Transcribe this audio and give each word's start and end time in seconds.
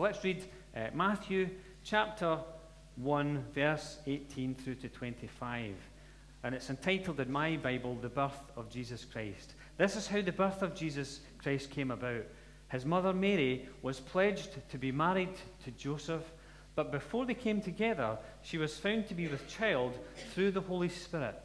Let's 0.00 0.24
read 0.24 0.42
uh, 0.74 0.86
Matthew 0.94 1.50
chapter 1.84 2.38
1, 2.96 3.44
verse 3.54 3.98
18 4.06 4.54
through 4.54 4.76
to 4.76 4.88
25. 4.88 5.74
And 6.42 6.54
it's 6.54 6.70
entitled 6.70 7.20
in 7.20 7.30
my 7.30 7.58
Bible, 7.58 7.98
The 8.00 8.08
Birth 8.08 8.50
of 8.56 8.70
Jesus 8.70 9.04
Christ. 9.04 9.52
This 9.76 9.96
is 9.96 10.06
how 10.06 10.22
the 10.22 10.32
birth 10.32 10.62
of 10.62 10.74
Jesus 10.74 11.20
Christ 11.36 11.70
came 11.70 11.90
about. 11.90 12.22
His 12.70 12.86
mother 12.86 13.12
Mary 13.12 13.68
was 13.82 14.00
pledged 14.00 14.66
to 14.70 14.78
be 14.78 14.90
married 14.90 15.36
to 15.64 15.70
Joseph, 15.72 16.24
but 16.76 16.92
before 16.92 17.26
they 17.26 17.34
came 17.34 17.60
together, 17.60 18.16
she 18.40 18.56
was 18.56 18.78
found 18.78 19.06
to 19.08 19.14
be 19.14 19.28
with 19.28 19.48
child 19.48 19.92
through 20.32 20.52
the 20.52 20.62
Holy 20.62 20.88
Spirit. 20.88 21.38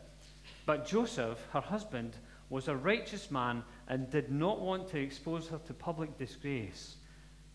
But 0.65 0.87
Joseph, 0.87 1.45
her 1.51 1.59
husband, 1.59 2.15
was 2.49 2.69
a 2.69 2.75
righteous 2.77 3.29
man 3.29 3.63
and 3.89 4.09
did 4.09 4.31
not 4.31 4.61
want 4.61 4.87
to 4.91 4.97
expose 4.97 5.49
her 5.49 5.59
to 5.67 5.73
public 5.73 6.17
disgrace. 6.17 6.95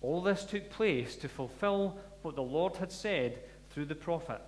All 0.00 0.22
this 0.22 0.44
took 0.44 0.70
place 0.70 1.16
to 1.16 1.28
fulfill 1.28 1.98
what 2.22 2.36
the 2.36 2.42
Lord 2.42 2.76
had 2.76 2.90
said 2.90 3.40
through 3.70 3.86
the 3.86 3.94
prophet. 3.94 4.40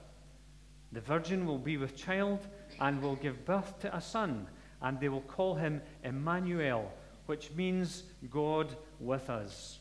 The 0.93 1.01
virgin 1.01 1.47
will 1.47 1.59
be 1.59 1.77
with 1.77 1.97
child 1.97 2.47
and 2.81 3.01
will 3.01 3.17
give 3.17 3.45
birth 3.45 3.79
to 3.81 3.97
a 3.97 4.01
son, 4.01 4.47
and 4.81 4.99
they 4.99 5.09
will 5.09 5.23
call 5.23 5.55
him 5.55 5.81
Emmanuel, 6.05 6.93
which 7.27 7.51
means 7.53 8.05
God 8.31 8.75
with 8.99 9.31
us. 9.31 9.79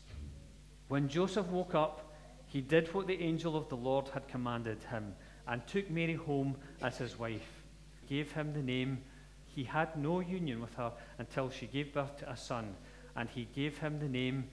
When 0.88 1.08
Joseph 1.08 1.46
woke 1.48 1.74
up, 1.74 2.12
he 2.46 2.60
did 2.60 2.92
what 2.92 3.06
the 3.06 3.20
angel 3.20 3.56
of 3.56 3.68
the 3.68 3.76
Lord 3.76 4.08
had 4.08 4.28
commanded 4.28 4.82
him 4.84 5.14
and 5.46 5.66
took 5.66 5.90
Mary 5.90 6.14
home 6.14 6.56
as 6.82 6.98
his 6.98 7.18
wife. 7.18 7.62
Gave 8.08 8.32
him 8.32 8.52
the 8.52 8.62
name. 8.62 8.98
He 9.46 9.64
had 9.64 9.96
no 9.96 10.20
union 10.20 10.60
with 10.60 10.74
her 10.74 10.92
until 11.18 11.50
she 11.50 11.66
gave 11.66 11.94
birth 11.94 12.18
to 12.18 12.30
a 12.30 12.36
son, 12.36 12.74
and 13.16 13.28
he 13.28 13.48
gave 13.54 13.78
him 13.78 13.98
the 13.98 14.08
name 14.08 14.48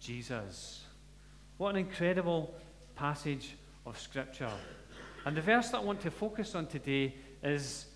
Jesus. 0.00 0.84
What 1.58 1.70
an 1.70 1.76
incredible 1.76 2.54
passage 2.94 3.54
of 3.84 3.98
Scripture. 3.98 4.50
And 5.24 5.36
the 5.36 5.40
verse 5.40 5.70
that 5.70 5.78
I 5.78 5.84
want 5.84 6.00
to 6.02 6.10
focus 6.10 6.54
on 6.54 6.66
today 6.66 7.14
is 7.42 7.86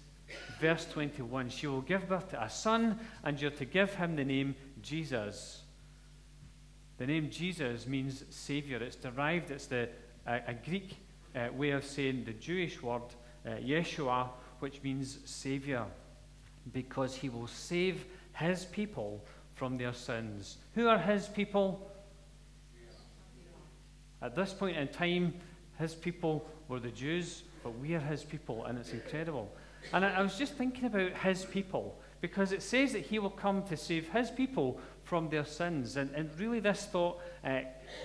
verse 0.61 0.87
21. 0.93 1.51
She 1.51 1.67
will 1.67 1.81
give 1.81 2.09
birth 2.09 2.31
to 2.31 2.43
a 2.43 2.51
son, 2.51 2.99
and 3.25 3.41
you're 3.41 3.51
to 3.53 3.65
give 3.65 3.95
him 3.95 4.17
the 4.17 4.25
name 4.25 4.55
Jesus. 4.83 5.63
The 6.99 7.07
name 7.07 7.31
Jesus 7.31 7.87
means 7.87 8.25
Savior. 8.31 8.79
It's 8.79 8.97
derived, 8.97 9.51
it's 9.51 9.67
the, 9.67 9.89
a, 10.27 10.41
a 10.49 10.55
Greek 10.55 10.97
uh, 11.35 11.49
way 11.53 11.71
of 11.71 11.85
saying 11.85 12.25
the 12.25 12.33
Jewish 12.33 12.83
word 12.83 13.03
uh, 13.47 13.51
Yeshua, 13.51 14.29
which 14.59 14.83
means 14.83 15.19
Savior, 15.25 15.85
because 16.73 17.15
he 17.15 17.29
will 17.29 17.47
save 17.47 18.05
his 18.35 18.65
people 18.65 19.25
from 19.61 19.77
their 19.77 19.93
sins. 19.93 20.57
Who 20.75 20.89
are 20.89 20.97
his 20.97 21.29
people? 21.29 21.93
At 24.23 24.35
this 24.35 24.55
point 24.55 24.79
in 24.79 24.89
time, 24.89 25.35
his 25.79 25.95
people 25.95 26.49
were 26.67 26.81
the 26.81 26.91
Jews, 26.91 27.43
but 27.63 27.79
we 27.79 27.95
are 27.95 28.01
his 28.01 28.25
people, 28.25 28.65
and 28.65 28.79
it's 28.79 28.95
incredible. 28.95 29.53
And 29.93 30.03
I, 30.03 30.23
was 30.23 30.39
just 30.39 30.55
thinking 30.55 30.87
about 30.87 31.13
his 31.13 31.45
people, 31.45 32.01
because 32.23 32.53
it 32.53 32.63
says 32.63 32.95
that 32.95 33.03
he 33.03 33.19
will 33.19 33.29
come 33.29 33.63
to 33.65 33.77
save 33.77 34.09
his 34.09 34.31
people 34.31 34.81
from 35.05 35.29
their 35.29 35.45
sins. 35.45 35.99
And, 35.99 36.11
and 36.15 36.31
really, 36.41 36.61
this 36.61 36.87
thought 36.87 37.21
uh, 37.45 37.61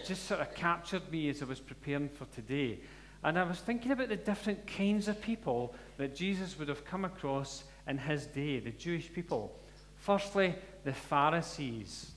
just 0.05 0.25
sort 0.25 0.41
of 0.41 0.53
captured 0.55 1.09
me 1.09 1.29
as 1.29 1.41
I 1.41 1.45
was 1.45 1.61
preparing 1.61 2.09
for 2.09 2.25
today. 2.35 2.81
And 3.23 3.39
I 3.39 3.43
was 3.43 3.59
thinking 3.59 3.93
about 3.93 4.09
the 4.09 4.17
different 4.17 4.67
kinds 4.67 5.07
of 5.07 5.21
people 5.21 5.73
that 5.95 6.17
Jesus 6.17 6.59
would 6.59 6.67
have 6.67 6.83
come 6.83 7.05
across 7.05 7.63
in 7.87 7.97
his 7.97 8.25
day, 8.25 8.59
the 8.59 8.71
Jewish 8.71 9.13
people. 9.13 9.57
Firstly, 10.05 10.53
the 10.83 10.93
Pharisees. 10.93 12.11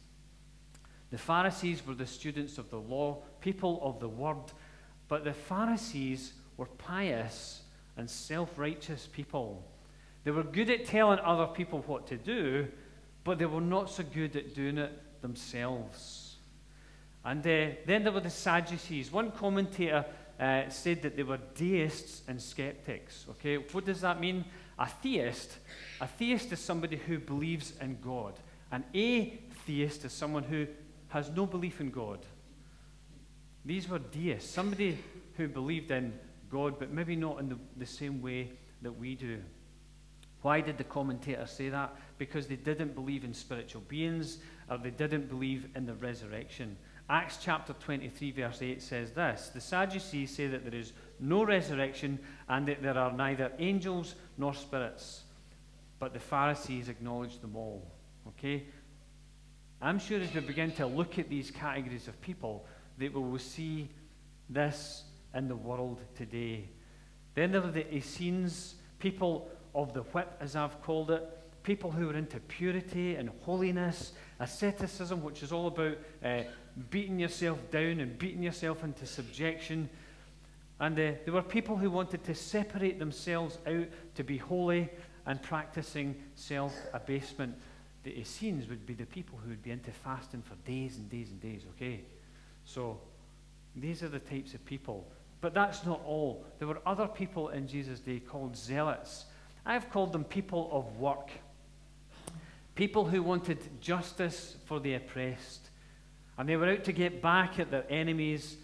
The 1.10 1.16
Pharisees 1.16 1.86
were 1.86 1.94
the 1.94 2.06
students 2.06 2.58
of 2.58 2.68
the 2.68 2.76
law, 2.76 3.22
people 3.40 3.80
of 3.82 3.98
the 3.98 4.10
word, 4.10 4.52
but 5.08 5.24
the 5.24 5.32
Pharisees 5.32 6.34
were 6.58 6.66
pious 6.66 7.62
and 7.96 8.10
self 8.10 8.58
righteous 8.58 9.08
people. 9.10 9.64
They 10.24 10.32
were 10.32 10.42
good 10.42 10.68
at 10.68 10.84
telling 10.84 11.18
other 11.20 11.46
people 11.46 11.82
what 11.86 12.06
to 12.08 12.18
do, 12.18 12.68
but 13.24 13.38
they 13.38 13.46
were 13.46 13.62
not 13.62 13.88
so 13.88 14.02
good 14.02 14.36
at 14.36 14.54
doing 14.54 14.76
it 14.76 15.22
themselves. 15.22 16.36
And 17.24 17.40
uh, 17.40 17.74
then 17.86 18.04
there 18.04 18.12
were 18.12 18.20
the 18.20 18.28
Sadducees. 18.28 19.10
One 19.10 19.30
commentator 19.30 20.04
uh, 20.38 20.68
said 20.68 21.00
that 21.00 21.16
they 21.16 21.22
were 21.22 21.40
deists 21.54 22.20
and 22.28 22.38
skeptics. 22.38 23.24
Okay, 23.30 23.56
what 23.56 23.86
does 23.86 24.02
that 24.02 24.20
mean? 24.20 24.44
A 24.78 24.86
theist, 24.86 25.58
a 26.00 26.06
theist 26.06 26.52
is 26.52 26.60
somebody 26.60 26.96
who 26.96 27.18
believes 27.18 27.72
in 27.80 27.98
God. 28.02 28.34
An 28.70 28.84
atheist 28.94 30.04
is 30.04 30.12
someone 30.12 30.44
who 30.44 30.66
has 31.08 31.30
no 31.30 31.46
belief 31.46 31.80
in 31.80 31.90
God. 31.90 32.20
These 33.64 33.88
were 33.88 33.98
deists, 33.98 34.50
somebody 34.50 34.98
who 35.36 35.48
believed 35.48 35.90
in 35.90 36.12
God, 36.50 36.78
but 36.78 36.90
maybe 36.90 37.16
not 37.16 37.40
in 37.40 37.48
the, 37.48 37.58
the 37.76 37.86
same 37.86 38.22
way 38.22 38.50
that 38.82 38.92
we 38.92 39.14
do. 39.14 39.40
Why 40.42 40.60
did 40.60 40.78
the 40.78 40.84
commentator 40.84 41.46
say 41.46 41.68
that? 41.68 41.94
Because 42.16 42.46
they 42.46 42.56
didn't 42.56 42.94
believe 42.94 43.24
in 43.24 43.34
spiritual 43.34 43.82
beings 43.88 44.38
or 44.70 44.78
they 44.78 44.90
didn't 44.90 45.28
believe 45.28 45.68
in 45.74 45.84
the 45.84 45.94
resurrection. 45.94 46.76
Acts 47.10 47.38
chapter 47.42 47.72
23, 47.72 48.32
verse 48.32 48.62
8 48.62 48.82
says 48.82 49.12
this 49.12 49.50
The 49.52 49.60
Sadducees 49.60 50.34
say 50.34 50.46
that 50.46 50.64
there 50.64 50.78
is 50.78 50.92
no 51.18 51.44
resurrection 51.44 52.18
and 52.48 52.68
that 52.68 52.82
there 52.82 52.98
are 52.98 53.12
neither 53.12 53.50
angels 53.58 54.14
nor 54.38 54.54
spirits. 54.54 55.24
But 55.98 56.14
the 56.14 56.20
Pharisees 56.20 56.88
acknowledged 56.88 57.42
them 57.42 57.56
all. 57.56 57.90
Okay? 58.28 58.64
I'm 59.82 59.98
sure 59.98 60.20
as 60.20 60.32
we 60.32 60.40
begin 60.40 60.72
to 60.72 60.86
look 60.86 61.18
at 61.18 61.28
these 61.28 61.50
categories 61.50 62.08
of 62.08 62.20
people, 62.20 62.66
that 62.98 63.12
we 63.12 63.20
will 63.20 63.38
see 63.38 63.88
this 64.48 65.04
in 65.34 65.48
the 65.48 65.56
world 65.56 66.00
today. 66.16 66.68
Then 67.34 67.52
there 67.52 67.62
are 67.62 67.70
the 67.70 67.94
Essenes, 67.94 68.74
people 68.98 69.50
of 69.74 69.92
the 69.92 70.02
whip, 70.02 70.36
as 70.40 70.56
I've 70.56 70.82
called 70.82 71.10
it, 71.10 71.22
people 71.62 71.90
who 71.90 72.10
are 72.10 72.16
into 72.16 72.40
purity 72.40 73.16
and 73.16 73.30
holiness, 73.42 74.12
asceticism, 74.40 75.22
which 75.22 75.42
is 75.42 75.52
all 75.52 75.68
about 75.68 75.98
uh, 76.24 76.42
beating 76.90 77.18
yourself 77.18 77.58
down 77.70 78.00
and 78.00 78.18
beating 78.18 78.42
yourself 78.42 78.82
into 78.82 79.06
subjection. 79.06 79.88
And 80.80 80.94
uh, 80.98 81.12
there 81.24 81.34
were 81.34 81.42
people 81.42 81.76
who 81.76 81.90
wanted 81.90 82.24
to 82.24 82.34
separate 82.34 82.98
themselves 82.98 83.58
out 83.66 83.88
to 84.14 84.24
be 84.24 84.36
holy 84.36 84.88
and 85.26 85.42
practicing 85.42 86.14
self 86.34 86.74
abasement 86.92 87.56
the 88.08 88.20
Essenes 88.20 88.68
would 88.68 88.86
be 88.86 88.94
the 88.94 89.04
people 89.04 89.38
who 89.42 89.50
would 89.50 89.62
be 89.62 89.70
into 89.70 89.90
fasting 89.90 90.42
for 90.42 90.54
days 90.66 90.96
and 90.96 91.10
days 91.10 91.28
and 91.30 91.40
days, 91.42 91.62
okay? 91.74 92.00
So 92.64 92.98
these 93.76 94.02
are 94.02 94.08
the 94.08 94.18
types 94.18 94.54
of 94.54 94.64
people. 94.64 95.06
But 95.40 95.52
that's 95.52 95.84
not 95.84 96.00
all. 96.06 96.44
There 96.58 96.68
were 96.68 96.80
other 96.86 97.06
people 97.06 97.50
in 97.50 97.68
Jesus' 97.68 98.00
day 98.00 98.20
called 98.20 98.56
zealots. 98.56 99.26
I've 99.66 99.90
called 99.90 100.12
them 100.12 100.24
people 100.24 100.70
of 100.72 100.98
work. 100.98 101.30
People 102.74 103.04
who 103.04 103.22
wanted 103.22 103.58
justice 103.80 104.56
for 104.64 104.80
the 104.80 104.94
oppressed. 104.94 105.68
And 106.38 106.48
they 106.48 106.56
were 106.56 106.70
out 106.70 106.84
to 106.84 106.92
get 106.92 107.20
back 107.20 107.58
at 107.58 107.70
their 107.70 107.84
enemies 107.90 108.56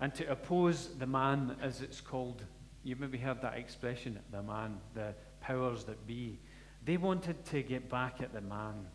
and 0.00 0.14
to 0.14 0.30
oppose 0.30 0.88
the 0.98 1.06
man, 1.06 1.56
as 1.60 1.82
it's 1.82 2.00
called. 2.00 2.42
You've 2.84 3.00
maybe 3.00 3.18
heard 3.18 3.42
that 3.42 3.58
expression, 3.58 4.18
the 4.30 4.42
man, 4.42 4.78
the 4.94 5.14
powers 5.40 5.84
that 5.84 6.06
be. 6.06 6.38
They 6.84 6.96
wanted 6.96 7.44
to 7.46 7.62
get 7.62 7.90
back 7.90 8.20
at 8.22 8.32
the 8.32 8.40
man. 8.40 8.86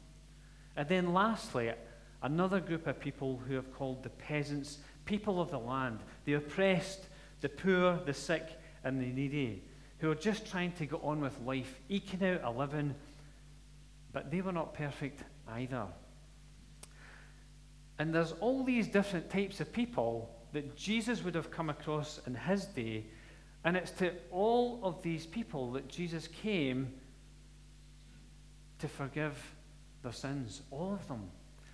And 0.76 0.90
then, 0.90 1.14
lastly, 1.14 1.72
another 2.24 2.60
group 2.60 2.88
of 2.88 3.00
people 3.00 3.40
who 3.48 3.54
have 3.54 3.72
called 3.74 4.04
the 4.04 4.10
peasants 4.10 4.80
people 5.06 5.40
of 5.40 5.52
the 5.52 5.60
land, 5.60 6.00
the 6.26 6.34
oppressed, 6.34 7.08
the 7.42 7.50
poor, 7.50 8.00
the 8.06 8.14
sick, 8.14 8.48
and 8.84 9.00
the 9.00 9.06
needy, 9.06 9.64
who 10.00 10.12
are 10.12 10.16
just 10.16 10.50
trying 10.50 10.72
to 10.74 10.86
get 10.86 11.00
on 11.04 11.22
with 11.22 11.40
life, 11.42 11.80
eking 11.90 12.24
out 12.24 12.42
a 12.44 12.52
living, 12.52 12.94
but 14.12 14.32
they 14.32 14.42
were 14.42 14.52
not 14.52 14.74
perfect 14.74 15.24
either. 15.48 15.86
And 17.98 18.14
there's 18.14 18.34
all 18.34 18.64
these 18.64 18.88
different 18.88 19.30
types 19.30 19.62
of 19.62 19.72
people 19.72 20.35
that 20.56 20.76
Jesus 20.76 21.24
would 21.24 21.36
have 21.36 21.52
come 21.52 21.70
across 21.70 22.20
in 22.26 22.34
his 22.34 22.66
day, 22.66 23.06
and 23.64 23.78
it's 23.78 23.92
to 23.92 24.12
all 24.32 24.80
of 24.84 25.02
these 25.02 25.26
people 25.26 25.72
that 25.74 25.88
Jesus 25.88 26.28
came 26.28 26.92
to 28.80 28.88
forgive 28.88 29.56
their 30.02 30.12
sins, 30.12 30.62
all 30.72 30.94
of 30.94 31.08
them. 31.08 31.30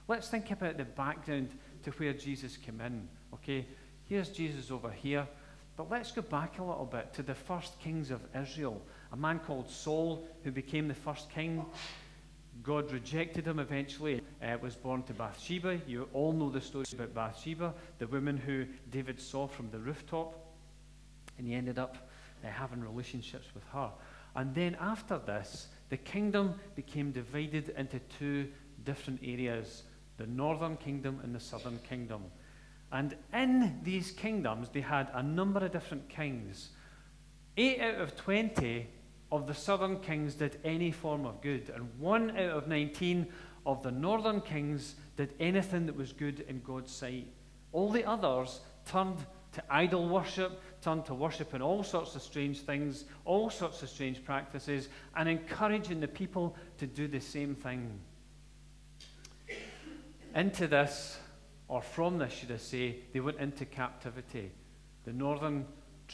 Let's 0.08 0.28
think 0.28 0.52
about 0.52 0.78
the 0.78 0.86
background 0.86 1.50
to 1.84 1.92
where 1.92 2.14
Jesus 2.14 2.58
came 2.58 2.82
in. 2.82 3.08
Okay, 3.34 3.66
Here's 4.12 4.28
Jesus 4.28 4.72
over 4.72 4.92
here. 4.92 5.26
But 5.78 5.90
let's 5.90 6.12
go 6.12 6.22
back 6.22 6.60
a 6.60 6.64
little 6.66 6.84
bit 6.84 7.14
to 7.14 7.24
the 7.24 7.34
first 7.34 7.80
kings 7.80 8.12
of 8.12 8.20
Israel. 8.36 8.82
A 9.14 9.16
man 9.16 9.40
called 9.40 9.70
Saul, 9.70 10.28
who 10.44 10.52
became 10.52 10.90
the 10.90 10.94
first 10.94 11.30
king. 11.30 11.66
God 12.64 12.92
rejected 12.92 13.46
him 13.46 13.60
eventually, 13.60 14.22
uh, 14.42 14.58
was 14.62 14.76
born 14.76 15.04
to 15.04 15.14
Bathsheba. 15.14 15.82
You 15.88 16.08
all 16.14 16.34
know 16.34 16.50
the 16.50 16.62
story 16.62 16.86
about 16.94 17.14
Bathsheba, 17.14 17.74
the 17.98 18.08
woman 18.08 18.38
who 18.38 18.66
David 18.92 19.20
saw 19.20 19.48
from 19.48 19.72
the 19.72 19.80
rooftop. 19.80 20.38
And 21.38 21.48
he 21.48 21.56
ended 21.56 21.80
up 21.80 22.10
uh, 22.44 22.48
having 22.48 22.82
relationships 22.82 23.48
with 23.56 23.64
her. 23.74 23.90
And 24.36 24.54
then 24.54 24.78
after 24.80 25.18
this, 25.18 25.68
the 25.90 25.98
kingdom 25.98 26.56
became 26.76 27.12
divided 27.12 27.70
into 27.78 28.00
two 28.18 28.48
different 28.84 29.20
areas 29.24 29.84
the 30.18 30.28
northern 30.28 30.78
kingdom 30.78 31.20
and 31.24 31.34
the 31.34 31.40
southern 31.40 31.80
kingdom. 31.80 32.24
And 32.92 33.16
in 33.34 33.80
these 33.84 34.12
kingdoms, 34.12 34.70
they 34.70 34.82
had 34.82 35.10
a 35.14 35.24
number 35.24 35.66
of 35.66 35.72
different 35.72 36.10
kings. 36.10 36.70
Eight 37.58 37.80
out 37.82 37.96
of 37.96 38.16
20 38.16 38.88
of 39.32 39.48
the 39.48 39.54
southern 39.54 40.00
kings 40.00 40.36
did 40.36 40.60
any 40.64 40.92
form 40.92 41.26
of 41.26 41.42
good, 41.42 41.72
and 41.74 41.90
one 42.00 42.32
out 42.32 42.52
of 42.52 42.68
19 42.68 43.28
of 43.66 43.82
the 43.84 43.92
northern 43.92 44.42
kings 44.42 44.96
did 45.16 45.34
anything 45.40 45.86
that 45.86 45.96
was 45.96 46.12
good 46.12 46.42
in 46.48 46.62
God's 46.62 46.92
sight. 46.92 47.28
All 47.72 47.92
the 47.92 48.06
others 48.06 48.60
turned 48.86 49.18
to 49.54 49.64
idol 49.70 50.08
worship, 50.10 50.62
turned 50.82 51.06
to 51.06 51.14
worship 51.14 51.54
in 51.54 51.62
all 51.62 51.84
sorts 51.84 52.16
of 52.16 52.22
strange 52.22 52.62
things, 52.62 53.06
all 53.26 53.50
sorts 53.50 53.84
of 53.84 53.90
strange 53.90 54.24
practices, 54.24 54.90
and 55.16 55.30
encouraging 55.30 56.00
the 56.00 56.08
people 56.08 56.56
to 56.78 56.88
do 56.88 57.08
the 57.08 57.20
same 57.20 57.56
thing. 57.56 58.00
Into 60.36 60.68
this, 60.68 61.18
or 61.68 61.82
from 61.82 62.18
this, 62.18 62.34
should 62.34 62.52
I 62.52 62.58
say, 62.58 62.98
they 63.14 63.20
went 63.20 63.40
into 63.40 63.66
captivity. 63.66 64.52
The 65.04 65.14
northern 65.14 65.66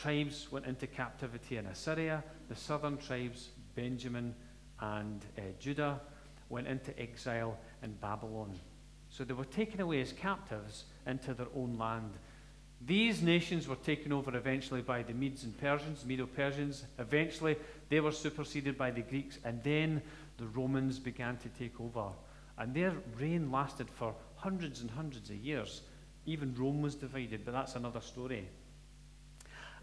tribes 0.02 0.52
went 0.52 0.66
into 0.66 0.88
captivity 0.88 1.58
in 1.58 1.66
Assyria, 1.66 2.24
the 2.50 2.56
southern 2.56 2.98
tribes, 2.98 3.50
Benjamin 3.76 4.36
and 4.80 5.26
uh, 5.38 5.42
Judah, 5.60 6.00
went 6.50 6.68
into 6.68 6.98
exile 7.00 7.58
in 7.84 7.94
Babylon. 7.94 8.58
So 9.10 9.24
they 9.24 9.34
were 9.34 9.46
taken 9.46 9.82
away 9.82 10.02
as 10.02 10.12
captives 10.12 10.86
into 11.06 11.34
their 11.34 11.48
own 11.56 11.78
land. 11.78 12.12
These 12.86 13.24
nations 13.24 13.68
were 13.68 13.76
taken 13.76 14.14
over 14.14 14.36
eventually 14.36 14.82
by 14.82 15.02
the 15.02 15.14
Medes 15.14 15.44
and 15.44 15.58
Persians, 15.58 16.06
Medo 16.06 16.28
Persians. 16.28 16.86
Eventually, 17.00 17.56
they 17.90 18.00
were 18.00 18.12
superseded 18.12 18.78
by 18.78 18.92
the 18.92 19.02
Greeks, 19.02 19.40
and 19.44 19.64
then 19.64 20.02
the 20.38 20.46
Romans 20.46 21.00
began 21.00 21.38
to 21.38 21.50
take 21.50 21.80
over. 21.82 22.10
And 22.58 22.74
their 22.74 22.94
reign 23.20 23.52
lasted 23.52 23.90
for 23.90 24.14
hundreds 24.36 24.82
and 24.82 24.92
hundreds 24.92 25.30
of 25.32 25.38
years. 25.38 25.82
Even 26.26 26.54
Rome 26.56 26.82
was 26.82 26.94
divided, 26.94 27.46
but 27.46 27.54
that's 27.54 27.76
another 27.76 28.02
story. 28.02 28.48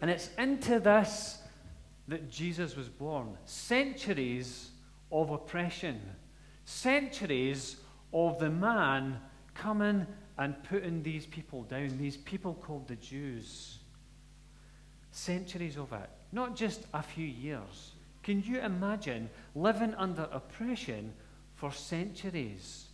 And 0.01 0.11
it's 0.11 0.29
into 0.37 0.79
this 0.79 1.39
that 2.07 2.29
Jesus 2.29 2.75
was 2.75 2.89
born. 2.89 3.37
Centuries 3.45 4.71
of 5.11 5.31
oppression, 5.31 6.01
centuries 6.65 7.77
of 8.13 8.39
the 8.39 8.49
man 8.49 9.19
coming 9.53 10.05
and 10.37 10.61
putting 10.63 11.01
these 11.01 11.25
people 11.25 11.63
down, 11.63 11.97
these 11.97 12.17
people 12.17 12.53
called 12.53 12.87
the 12.87 12.95
Jews. 12.97 13.79
Centuries 15.11 15.77
of 15.77 15.93
it, 15.93 16.09
not 16.31 16.55
just 16.55 16.85
a 16.93 17.01
few 17.01 17.25
years. 17.25 17.93
Can 18.21 18.43
you 18.43 18.59
imagine 18.59 19.29
living 19.55 19.93
under 19.95 20.27
oppression 20.31 21.13
for 21.53 21.71
centuries? 21.71 22.87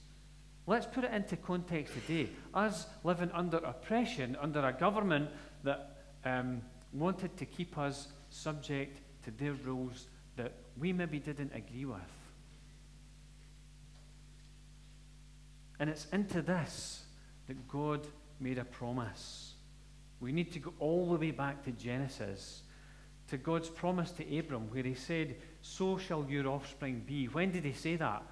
Let's 0.67 0.85
put 0.85 1.03
it 1.03 1.13
into 1.13 1.35
context 1.37 1.93
today. 1.93 2.29
Us 2.53 2.85
living 3.03 3.31
under 3.31 3.57
oppression, 3.57 4.37
under 4.39 4.65
a 4.65 4.73
government 4.73 5.29
that 5.63 6.03
um, 6.23 6.61
wanted 6.93 7.35
to 7.37 7.45
keep 7.45 7.77
us 7.77 8.07
subject 8.29 8.99
to 9.23 9.31
their 9.31 9.53
rules 9.53 10.07
that 10.35 10.53
we 10.77 10.93
maybe 10.93 11.19
didn't 11.19 11.51
agree 11.53 11.85
with. 11.85 11.99
And 15.79 15.89
it's 15.89 16.07
into 16.13 16.41
this 16.41 17.03
that 17.47 17.67
God 17.67 18.05
made 18.39 18.57
a 18.57 18.65
promise. 18.65 19.53
We 20.19 20.31
need 20.31 20.51
to 20.53 20.59
go 20.59 20.73
all 20.79 21.11
the 21.11 21.17
way 21.17 21.31
back 21.31 21.63
to 21.65 21.71
Genesis, 21.71 22.61
to 23.29 23.37
God's 23.37 23.69
promise 23.69 24.11
to 24.11 24.37
Abram, 24.37 24.69
where 24.71 24.83
he 24.83 24.93
said, 24.93 25.35
So 25.61 25.97
shall 25.97 26.25
your 26.29 26.47
offspring 26.47 27.03
be. 27.05 27.25
When 27.25 27.51
did 27.51 27.65
he 27.65 27.73
say 27.73 27.95
that? 27.95 28.23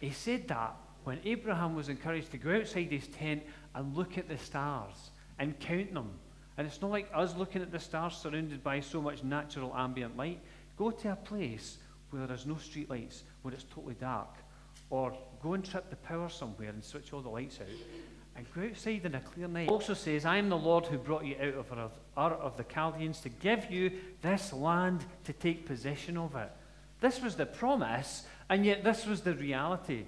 He 0.00 0.10
said 0.10 0.48
that 0.48 0.76
when 1.04 1.18
Abraham 1.24 1.74
was 1.74 1.88
encouraged 1.88 2.30
to 2.32 2.38
go 2.38 2.56
outside 2.56 2.90
his 2.90 3.08
tent 3.08 3.42
and 3.74 3.96
look 3.96 4.18
at 4.18 4.28
the 4.28 4.38
stars 4.38 5.10
and 5.38 5.58
count 5.58 5.94
them. 5.94 6.10
And 6.56 6.66
it's 6.66 6.80
not 6.82 6.90
like 6.90 7.08
us 7.14 7.36
looking 7.36 7.62
at 7.62 7.72
the 7.72 7.80
stars 7.80 8.14
surrounded 8.14 8.62
by 8.62 8.80
so 8.80 9.00
much 9.00 9.22
natural 9.22 9.74
ambient 9.74 10.16
light. 10.16 10.40
Go 10.76 10.90
to 10.90 11.12
a 11.12 11.16
place 11.16 11.78
where 12.10 12.26
there's 12.26 12.46
no 12.46 12.54
streetlights, 12.54 13.22
where 13.42 13.54
it's 13.54 13.64
totally 13.64 13.94
dark. 13.94 14.36
Or 14.90 15.16
go 15.42 15.54
and 15.54 15.64
trip 15.64 15.88
the 15.88 15.96
power 15.96 16.28
somewhere 16.28 16.68
and 16.68 16.84
switch 16.84 17.12
all 17.12 17.22
the 17.22 17.30
lights 17.30 17.58
out 17.60 17.68
and 18.36 18.46
go 18.54 18.62
outside 18.62 19.04
in 19.04 19.14
a 19.14 19.20
clear 19.20 19.48
night. 19.48 19.68
It 19.68 19.70
also 19.70 19.94
says, 19.94 20.24
I 20.24 20.36
am 20.36 20.48
the 20.48 20.56
Lord 20.56 20.86
who 20.86 20.98
brought 20.98 21.24
you 21.24 21.36
out 21.40 21.54
of 21.54 21.72
Ur 22.16 22.36
of 22.36 22.56
the 22.56 22.64
Chaldeans 22.64 23.20
to 23.20 23.28
give 23.28 23.70
you 23.70 23.90
this 24.22 24.52
land 24.52 25.04
to 25.24 25.32
take 25.32 25.66
possession 25.66 26.16
of 26.16 26.34
it. 26.36 26.50
This 27.00 27.20
was 27.20 27.36
the 27.36 27.46
promise, 27.46 28.24
and 28.48 28.64
yet 28.64 28.84
this 28.84 29.06
was 29.06 29.22
the 29.22 29.34
reality. 29.34 30.04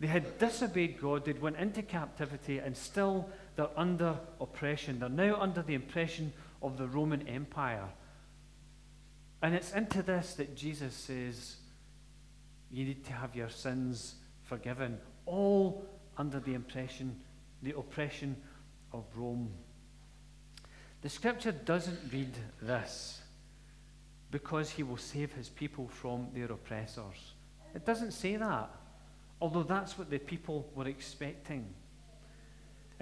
They 0.00 0.06
had 0.08 0.38
disobeyed 0.38 1.00
God, 1.00 1.24
they'd 1.24 1.40
went 1.40 1.58
into 1.58 1.82
captivity, 1.82 2.58
and 2.58 2.76
still 2.76 3.28
they're 3.56 3.68
under 3.76 4.16
oppression. 4.40 4.98
They're 4.98 5.08
now 5.08 5.36
under 5.40 5.62
the 5.62 5.74
impression 5.74 6.32
of 6.62 6.78
the 6.78 6.86
Roman 6.86 7.26
Empire. 7.28 7.88
And 9.42 9.54
it's 9.54 9.72
into 9.72 10.02
this 10.02 10.34
that 10.34 10.56
Jesus 10.56 10.94
says, 10.94 11.56
you 12.70 12.84
need 12.84 13.04
to 13.04 13.12
have 13.12 13.36
your 13.36 13.50
sins 13.50 14.14
forgiven. 14.42 14.98
All 15.26 15.84
under 16.16 16.40
the 16.40 16.54
impression, 16.54 17.20
the 17.62 17.76
oppression 17.76 18.36
of 18.92 19.04
Rome. 19.14 19.50
The 21.02 21.08
scripture 21.08 21.52
doesn't 21.52 22.12
read 22.12 22.32
this 22.60 23.20
because 24.30 24.70
he 24.70 24.82
will 24.82 24.96
save 24.96 25.32
his 25.32 25.48
people 25.48 25.88
from 25.88 26.28
their 26.34 26.46
oppressors. 26.46 27.34
It 27.74 27.84
doesn't 27.84 28.12
say 28.12 28.36
that, 28.36 28.70
although 29.40 29.62
that's 29.62 29.98
what 29.98 30.10
the 30.10 30.18
people 30.18 30.70
were 30.74 30.88
expecting. 30.88 31.66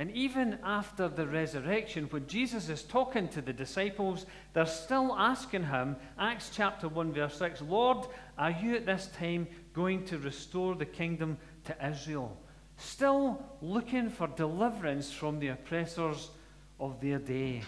And 0.00 0.10
even 0.12 0.58
after 0.64 1.06
the 1.06 1.28
resurrection, 1.28 2.06
when 2.10 2.26
Jesus 2.26 2.68
is 2.68 2.82
talking 2.82 3.28
to 3.28 3.40
the 3.40 3.52
disciples, 3.52 4.26
they're 4.54 4.66
still 4.66 5.14
asking 5.16 5.64
him, 5.64 5.94
Acts 6.18 6.50
chapter 6.52 6.88
1, 6.88 7.12
verse 7.12 7.36
6, 7.36 7.62
Lord, 7.62 8.08
are 8.36 8.50
you 8.50 8.74
at 8.74 8.86
this 8.86 9.10
time 9.16 9.46
going 9.72 10.04
to 10.06 10.18
restore 10.18 10.74
the 10.74 10.86
kingdom 10.86 11.38
to 11.66 11.86
Israel? 11.86 12.36
still 12.80 13.44
looking 13.60 14.08
for 14.08 14.26
deliverance 14.26 15.12
from 15.12 15.38
the 15.38 15.48
oppressors 15.48 16.30
of 16.78 17.00
their 17.00 17.18
day. 17.18 17.62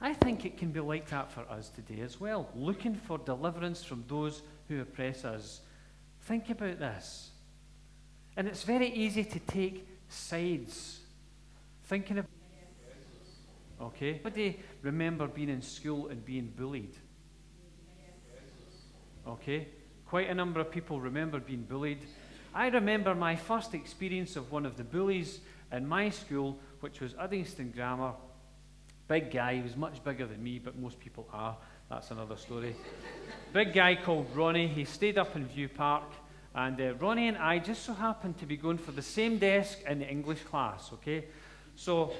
I 0.00 0.14
think 0.14 0.44
it 0.44 0.58
can 0.58 0.70
be 0.70 0.80
like 0.80 1.08
that 1.10 1.30
for 1.32 1.42
us 1.50 1.70
today 1.70 2.00
as 2.02 2.20
well, 2.20 2.48
looking 2.54 2.94
for 2.94 3.18
deliverance 3.18 3.82
from 3.82 4.04
those 4.08 4.42
who 4.68 4.80
oppress 4.80 5.24
us. 5.24 5.60
Think 6.22 6.50
about 6.50 6.78
this. 6.78 7.30
And 8.36 8.46
it's 8.46 8.62
very 8.62 8.88
easy 8.88 9.24
to 9.24 9.38
take 9.40 9.86
sides. 10.10 11.00
Thinking 11.84 12.18
of. 12.18 12.26
Okay. 13.80 14.10
Anybody 14.10 14.60
remember 14.82 15.26
being 15.26 15.48
in 15.48 15.62
school 15.62 16.08
and 16.08 16.24
being 16.24 16.52
bullied? 16.56 16.96
Okay. 19.26 19.68
Quite 20.06 20.28
a 20.28 20.34
number 20.34 20.60
of 20.60 20.70
people 20.70 21.00
remember 21.00 21.38
being 21.38 21.62
bullied. 21.62 22.04
I 22.52 22.68
remember 22.68 23.14
my 23.14 23.36
first 23.36 23.74
experience 23.74 24.36
of 24.36 24.50
one 24.50 24.66
of 24.66 24.76
the 24.76 24.84
bullies 24.84 25.40
in 25.70 25.86
my 25.86 26.10
school, 26.10 26.58
which 26.80 27.00
was 27.00 27.14
Uddingston 27.14 27.72
Grammar. 27.72 28.12
Big 29.06 29.30
guy, 29.30 29.56
he 29.56 29.62
was 29.62 29.76
much 29.76 30.02
bigger 30.02 30.26
than 30.26 30.42
me, 30.42 30.58
but 30.58 30.78
most 30.78 30.98
people 30.98 31.28
are. 31.32 31.56
That's 31.88 32.10
another 32.10 32.36
story. 32.36 32.76
Big 33.52 33.72
guy 33.72 33.96
called 33.96 34.26
Ronnie. 34.34 34.68
He 34.68 34.84
stayed 34.84 35.18
up 35.18 35.34
in 35.34 35.48
Viewpark, 35.48 36.04
and 36.54 36.80
uh, 36.80 36.94
Ronnie 36.94 37.28
and 37.28 37.38
I 37.38 37.58
just 37.58 37.84
so 37.84 37.92
happened 37.92 38.38
to 38.38 38.46
be 38.46 38.56
going 38.56 38.78
for 38.78 38.92
the 38.92 39.02
same 39.02 39.38
desk 39.38 39.78
in 39.86 40.00
the 40.00 40.08
English 40.08 40.42
class, 40.42 40.90
okay? 40.94 41.26
So 41.76 42.12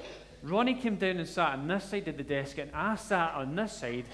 Ronnie 0.43 0.75
came 0.75 0.97
down 0.97 1.17
and 1.19 1.29
sat 1.29 1.55
on 1.55 1.67
this 1.67 1.85
side 1.85 2.09
of 2.09 2.17
the 2.17 2.23
desk, 2.23 2.59
and 2.59 2.71
I 2.73 2.97
sat 2.97 3.35
on 3.35 3.57
this 3.57 3.73
side, 3.73 4.05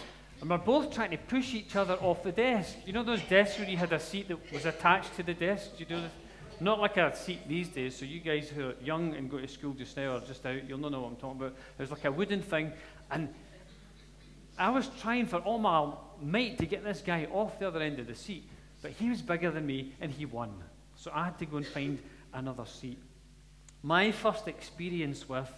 and 0.41 0.51
we're 0.51 0.59
both 0.59 0.93
trying 0.93 1.11
to 1.11 1.19
push 1.19 1.55
each 1.55 1.77
other 1.77 1.95
off 1.95 2.23
the 2.23 2.33
desk. 2.33 2.77
You 2.87 2.93
know 2.93 3.03
those 3.03 3.23
desks 3.23 3.59
where 3.59 3.69
you 3.69 3.77
had 3.77 3.93
a 3.93 4.01
seat 4.01 4.29
that 4.29 4.53
was 4.53 4.65
attached 4.65 5.15
to 5.17 5.23
the 5.23 5.35
desk? 5.35 5.73
Do 5.77 5.81
you 5.81 5.87
do 5.87 6.01
this? 6.01 6.13
Not 6.59 6.81
like 6.81 6.97
a 6.97 7.15
seat 7.15 7.47
these 7.47 7.69
days, 7.69 7.97
so 7.97 8.07
you 8.07 8.21
guys 8.21 8.49
who 8.49 8.71
are 8.71 8.75
young 8.83 9.15
and 9.15 9.31
go 9.31 9.39
to 9.39 9.47
school 9.47 9.75
just 9.75 9.97
now 9.97 10.17
or 10.17 10.21
just 10.21 10.45
out, 10.47 10.67
you'll 10.67 10.79
not 10.79 10.93
know 10.93 11.03
what 11.03 11.11
I'm 11.11 11.17
talking 11.17 11.41
about. 11.43 11.53
It 11.79 11.83
was 11.83 11.91
like 11.91 12.07
a 12.07 12.13
wooden 12.13 12.41
thing, 12.41 12.73
and 13.11 13.29
I 14.59 14.71
was 14.71 14.89
trying 15.01 15.27
for 15.27 15.37
all 15.39 15.59
my 15.59 15.93
might 16.23 16.57
to 16.59 16.67
get 16.67 16.83
this 16.83 17.03
guy 17.05 17.29
off 17.31 17.59
the 17.59 17.69
other 17.69 17.81
end 17.81 17.99
of 17.99 18.07
the 18.07 18.15
seat, 18.15 18.49
but 18.83 18.93
he 18.93 19.09
was 19.09 19.23
bigger 19.23 19.51
than 19.51 19.67
me 19.67 19.95
and 20.01 20.11
he 20.11 20.27
won. 20.27 20.53
So 20.97 21.11
I 21.15 21.25
had 21.25 21.39
to 21.39 21.47
go 21.47 21.59
and 21.59 21.67
find 21.67 21.99
another 22.33 22.67
seat. 22.67 22.99
My 23.83 24.11
first 24.13 24.49
experience 24.49 25.29
with 25.29 25.51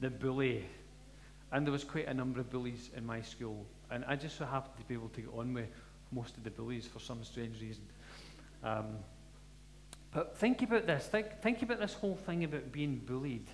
the 0.00 0.10
bully. 0.10 0.64
And 1.50 1.66
there 1.66 1.72
was 1.72 1.84
quite 1.84 2.08
a 2.08 2.14
number 2.14 2.40
of 2.40 2.50
bullies 2.50 2.90
in 2.96 3.06
my 3.06 3.22
school. 3.22 3.66
And 3.90 4.04
I 4.06 4.16
just 4.16 4.36
so 4.36 4.44
happened 4.44 4.74
to 4.78 4.84
be 4.84 4.94
able 4.94 5.10
to 5.10 5.20
get 5.20 5.30
on 5.34 5.54
with 5.54 5.68
most 6.10 6.36
of 6.36 6.44
the 6.44 6.50
bullies 6.50 6.86
for 6.86 6.98
some 6.98 7.22
strange 7.24 7.60
reason. 7.60 7.84
Um, 8.62 8.96
but 10.12 10.36
think 10.36 10.62
about 10.62 10.86
this. 10.86 11.06
Think, 11.06 11.40
think 11.40 11.62
about 11.62 11.80
this 11.80 11.94
whole 11.94 12.16
thing 12.16 12.44
about 12.44 12.70
being 12.72 12.96
bullied. 13.04 13.46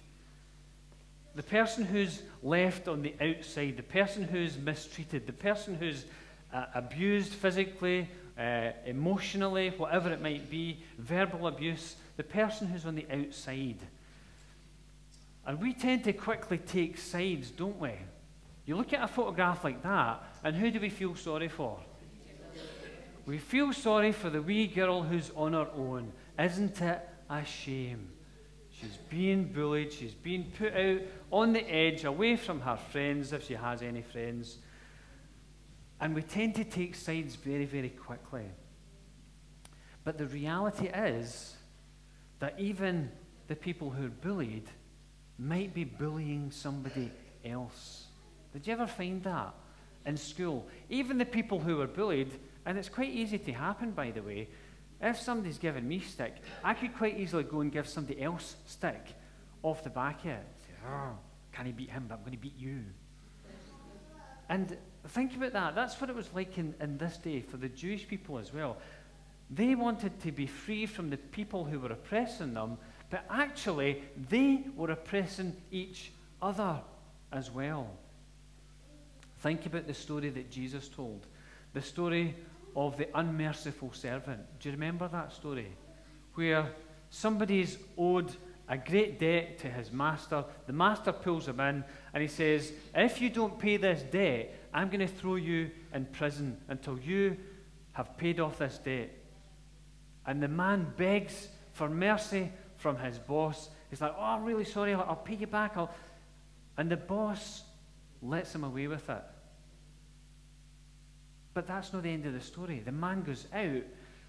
The 1.34 1.42
person 1.42 1.84
who's 1.84 2.22
left 2.42 2.88
on 2.88 3.02
the 3.02 3.14
outside, 3.20 3.76
the 3.76 3.82
person 3.82 4.24
who's 4.24 4.56
mistreated, 4.56 5.26
the 5.26 5.32
person 5.32 5.76
who's 5.76 6.04
uh, 6.52 6.66
abused 6.74 7.32
physically, 7.32 8.08
uh, 8.38 8.72
emotionally, 8.86 9.70
whatever 9.70 10.10
it 10.10 10.20
might 10.20 10.48
be, 10.48 10.78
verbal 10.98 11.48
abuse, 11.48 11.96
the 12.16 12.22
person 12.22 12.68
who's 12.68 12.86
on 12.86 12.94
the 12.94 13.06
outside. 13.10 13.78
And 15.46 15.60
we 15.60 15.72
tend 15.72 16.04
to 16.04 16.12
quickly 16.12 16.58
take 16.58 16.98
sides, 16.98 17.50
don't 17.50 17.80
we? 17.80 17.92
You 18.66 18.76
look 18.76 18.92
at 18.92 19.02
a 19.02 19.08
photograph 19.08 19.64
like 19.64 19.82
that, 19.82 20.22
and 20.44 20.54
who 20.54 20.70
do 20.70 20.78
we 20.78 20.90
feel 20.90 21.16
sorry 21.16 21.48
for? 21.48 21.78
We 23.26 23.38
feel 23.38 23.72
sorry 23.72 24.12
for 24.12 24.30
the 24.30 24.40
wee 24.40 24.66
girl 24.66 25.02
who's 25.02 25.30
on 25.34 25.54
her 25.54 25.68
own. 25.74 26.12
Isn't 26.38 26.80
it 26.80 27.08
a 27.28 27.44
shame? 27.44 28.08
She's 28.70 28.96
being 29.10 29.44
bullied, 29.44 29.92
she's 29.92 30.14
being 30.14 30.52
put 30.56 30.72
out 30.72 31.00
on 31.30 31.52
the 31.52 31.68
edge, 31.68 32.04
away 32.04 32.36
from 32.36 32.60
her 32.60 32.76
friends, 32.76 33.32
if 33.32 33.46
she 33.46 33.54
has 33.54 33.82
any 33.82 34.02
friends. 34.02 34.58
And 36.00 36.14
we 36.14 36.22
tend 36.22 36.54
to 36.56 36.64
take 36.64 36.94
sides 36.94 37.34
very, 37.34 37.64
very 37.64 37.90
quickly. 37.90 38.44
But 40.04 40.16
the 40.16 40.26
reality 40.26 40.86
is 40.88 41.56
that 42.38 42.54
even 42.58 43.10
the 43.48 43.56
people 43.56 43.90
who 43.90 44.06
are 44.06 44.10
bullied 44.10 44.68
might 45.38 45.74
be 45.74 45.84
bullying 45.84 46.50
somebody 46.50 47.10
else. 47.44 48.06
Did 48.52 48.66
you 48.66 48.72
ever 48.72 48.86
find 48.86 49.22
that 49.24 49.54
in 50.06 50.16
school? 50.16 50.66
Even 50.88 51.18
the 51.18 51.24
people 51.24 51.58
who 51.58 51.80
are 51.80 51.86
bullied, 51.86 52.32
and 52.64 52.78
it's 52.78 52.88
quite 52.88 53.10
easy 53.10 53.38
to 53.38 53.52
happen, 53.52 53.90
by 53.90 54.10
the 54.10 54.22
way, 54.22 54.48
if 55.00 55.18
somebody's 55.20 55.58
given 55.58 55.86
me 55.86 56.00
stick, 56.00 56.34
I 56.64 56.74
could 56.74 56.96
quite 56.96 57.18
easily 57.18 57.44
go 57.44 57.60
and 57.60 57.70
give 57.70 57.86
somebody 57.86 58.20
else 58.20 58.56
stick 58.66 59.14
off 59.62 59.84
the 59.84 59.90
back 59.90 60.24
of 60.24 60.30
it. 60.30 60.46
Oh, 60.86 61.18
can 61.52 61.66
I 61.66 61.72
beat 61.72 61.90
him? 61.90 62.06
But 62.08 62.16
I'm 62.16 62.20
going 62.20 62.32
to 62.32 62.38
beat 62.38 62.58
you. 62.58 62.84
And 64.48 64.76
think 65.06 65.36
about 65.36 65.52
that. 65.52 65.74
That's 65.74 66.00
what 66.00 66.10
it 66.10 66.16
was 66.16 66.28
like 66.34 66.58
in, 66.58 66.74
in 66.80 66.98
this 66.98 67.16
day 67.16 67.40
for 67.40 67.56
the 67.56 67.68
Jewish 67.68 68.06
people 68.06 68.38
as 68.38 68.52
well. 68.52 68.76
They 69.50 69.74
wanted 69.74 70.20
to 70.22 70.32
be 70.32 70.46
free 70.46 70.86
from 70.86 71.10
the 71.10 71.16
people 71.16 71.64
who 71.64 71.80
were 71.80 71.92
oppressing 71.92 72.54
them, 72.54 72.78
but 73.10 73.24
actually, 73.30 74.02
they 74.28 74.64
were 74.76 74.90
oppressing 74.90 75.56
each 75.70 76.12
other 76.42 76.80
as 77.32 77.50
well. 77.50 77.88
Think 79.38 79.66
about 79.66 79.86
the 79.86 79.94
story 79.94 80.30
that 80.30 80.50
Jesus 80.50 80.88
told 80.88 81.26
the 81.74 81.82
story 81.82 82.34
of 82.74 82.96
the 82.96 83.08
unmerciful 83.16 83.92
servant. 83.92 84.40
Do 84.60 84.68
you 84.68 84.72
remember 84.72 85.08
that 85.08 85.32
story? 85.32 85.68
Where 86.34 86.72
somebody's 87.10 87.78
owed 87.96 88.34
a 88.68 88.76
great 88.76 89.18
debt 89.18 89.58
to 89.58 89.68
his 89.68 89.90
master. 89.90 90.44
The 90.66 90.72
master 90.72 91.12
pulls 91.12 91.48
him 91.48 91.60
in 91.60 91.84
and 92.12 92.22
he 92.22 92.28
says, 92.28 92.72
If 92.94 93.20
you 93.20 93.30
don't 93.30 93.58
pay 93.58 93.78
this 93.78 94.02
debt, 94.02 94.54
I'm 94.74 94.88
going 94.88 95.00
to 95.00 95.06
throw 95.06 95.36
you 95.36 95.70
in 95.94 96.04
prison 96.06 96.58
until 96.68 96.98
you 96.98 97.36
have 97.92 98.16
paid 98.18 98.40
off 98.40 98.58
this 98.58 98.78
debt. 98.78 99.10
And 100.26 100.42
the 100.42 100.48
man 100.48 100.92
begs 100.96 101.48
for 101.72 101.88
mercy 101.88 102.52
from 102.76 102.98
his 102.98 103.18
boss. 103.18 103.70
He's 103.88 104.00
like, 104.02 104.14
Oh, 104.16 104.22
I'm 104.22 104.44
really 104.44 104.64
sorry. 104.64 104.92
I'll, 104.92 105.06
I'll 105.08 105.16
pay 105.16 105.34
you 105.34 105.46
back. 105.46 105.76
I'll... 105.76 105.90
And 106.76 106.90
the 106.90 106.96
boss 106.96 107.62
lets 108.22 108.54
him 108.54 108.64
away 108.64 108.86
with 108.86 109.08
it. 109.08 109.22
But 111.54 111.66
that's 111.66 111.92
not 111.92 112.02
the 112.02 112.10
end 112.10 112.26
of 112.26 112.34
the 112.34 112.40
story. 112.40 112.82
The 112.84 112.92
man 112.92 113.22
goes 113.22 113.46
out 113.52 113.82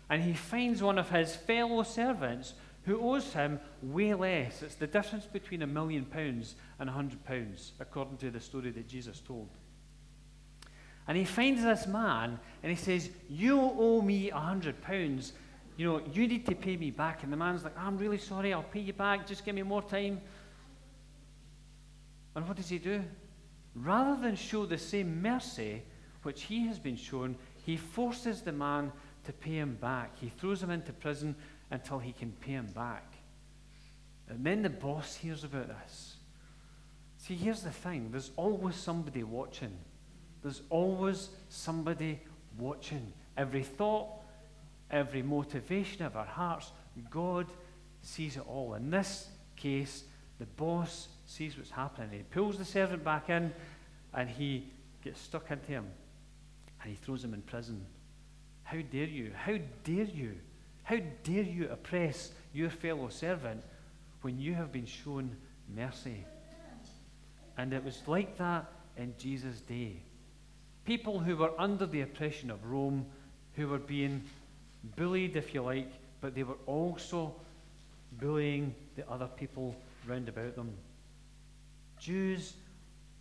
and 0.10 0.24
he 0.24 0.34
finds 0.34 0.82
one 0.82 0.98
of 0.98 1.10
his 1.10 1.36
fellow 1.36 1.84
servants 1.84 2.54
who 2.84 3.00
owes 3.02 3.34
him 3.34 3.60
way 3.82 4.14
less. 4.14 4.62
It's 4.62 4.76
the 4.76 4.88
difference 4.88 5.26
between 5.26 5.62
a 5.62 5.68
million 5.68 6.06
pounds 6.06 6.56
and 6.80 6.90
a 6.90 6.94
hundred 6.94 7.24
pounds, 7.26 7.74
according 7.80 8.18
to 8.18 8.32
the 8.32 8.40
story 8.40 8.72
that 8.72 8.88
Jesus 8.88 9.20
told. 9.20 9.50
And 11.08 11.18
he 11.18 11.26
finds 11.26 11.64
this 11.64 11.88
man 11.88 12.40
and 12.62 12.70
he 12.70 12.76
says, 12.76 13.10
You 13.28 13.60
owe 13.60 14.02
me 14.02 14.30
a 14.30 14.40
hundred 14.40 14.82
pounds. 14.82 15.34
You 15.76 15.86
know, 15.86 16.02
you 16.14 16.28
need 16.28 16.46
to 16.46 16.56
pay 16.56 16.78
me 16.78 16.92
back. 16.92 17.24
And 17.24 17.34
the 17.34 17.38
man's 17.38 17.64
like, 17.64 17.78
I'm 17.78 17.98
really 17.98 18.18
sorry, 18.18 18.54
I'll 18.54 18.64
pay 18.64 18.82
you 18.82 18.94
back. 18.94 19.26
Just 19.26 19.44
give 19.44 19.56
me 19.56 19.64
more 19.64 19.82
time. 19.82 20.22
And 22.36 22.48
what 22.48 22.58
does 22.58 22.70
he 22.70 22.78
do? 22.78 23.04
Rather 23.76 24.22
than 24.22 24.36
show 24.36 24.66
the 24.66 24.78
same 24.78 25.22
mercy, 25.22 25.82
which 26.24 26.44
he 26.44 26.68
has 26.68 26.78
been 26.78 26.96
shown, 26.96 27.36
he 27.66 27.78
forces 27.78 28.42
the 28.42 28.52
man 28.52 28.92
to 29.24 29.34
pay 29.34 29.58
him 29.58 29.78
back. 29.82 30.18
He 30.20 30.30
throws 30.30 30.62
him 30.62 30.70
into 30.70 30.94
prison 30.94 31.36
until 31.72 32.00
he 32.00 32.12
can 32.12 32.32
pay 32.32 32.54
him 32.54 32.68
back. 32.74 33.14
And 34.28 34.46
then 34.46 34.62
the 34.62 34.70
boss 34.70 35.16
hears 35.16 35.44
about 35.44 35.68
this. 35.68 36.16
See, 37.18 37.36
here's 37.36 37.62
the 37.62 37.72
thing 37.72 38.10
there's 38.12 38.32
always 38.36 38.76
somebody 38.76 39.24
watching. 39.24 39.78
There's 40.42 40.62
always 40.70 41.30
somebody 41.50 42.22
watching. 42.58 43.12
Every 43.36 43.64
thought, 43.64 44.08
every 44.90 45.22
motivation 45.22 46.06
of 46.06 46.16
our 46.16 46.26
hearts, 46.26 46.72
God 47.10 47.48
sees 48.02 48.38
it 48.38 48.44
all. 48.48 48.74
In 48.76 48.90
this 48.90 49.28
case, 49.56 50.04
the 50.40 50.46
boss 50.46 51.10
sees 51.26 51.58
what's 51.58 51.72
happening. 51.72 52.10
He 52.12 52.24
pulls 52.24 52.58
the 52.58 52.66
servant 52.66 53.04
back 53.04 53.30
in 53.30 53.54
and 54.14 54.30
he 54.30 54.68
gets 55.04 55.20
stuck 55.20 55.52
into 55.52 55.68
him 55.68 55.86
and 56.82 56.90
he 56.90 56.96
throws 56.96 57.24
him 57.24 57.34
in 57.34 57.42
prison. 57.42 57.86
How 58.64 58.78
dare 58.92 59.08
you? 59.08 59.32
How 59.36 59.58
dare 59.84 60.06
you? 60.06 60.36
How 60.90 60.98
dare 61.24 61.44
you 61.44 61.70
oppress 61.70 62.32
your 62.52 62.72
fellow 62.72 63.10
servant 63.10 63.62
when 64.24 64.40
you 64.40 64.56
have 64.56 64.72
been 64.72 64.88
shown 64.88 65.36
mercy? 65.72 66.26
And 67.60 67.74
it 67.74 67.86
was 67.86 68.02
like 68.08 68.40
that 68.40 68.66
in 68.98 69.14
Jesus' 69.20 69.62
day. 69.62 69.98
People 70.86 71.20
who 71.20 71.38
were 71.38 71.52
under 71.60 71.86
the 71.86 72.02
oppression 72.02 72.50
of 72.50 72.66
Rome, 72.66 73.06
who 73.54 73.68
were 73.68 73.78
being 73.78 74.24
bullied, 74.96 75.36
if 75.36 75.54
you 75.54 75.62
like, 75.62 75.92
but 76.22 76.34
they 76.34 76.42
were 76.42 76.58
also 76.66 77.36
bullying 78.14 78.74
the 78.96 79.08
other 79.08 79.28
people 79.28 79.76
round 80.08 80.28
about 80.28 80.56
them. 80.56 80.74
Jews 82.00 82.54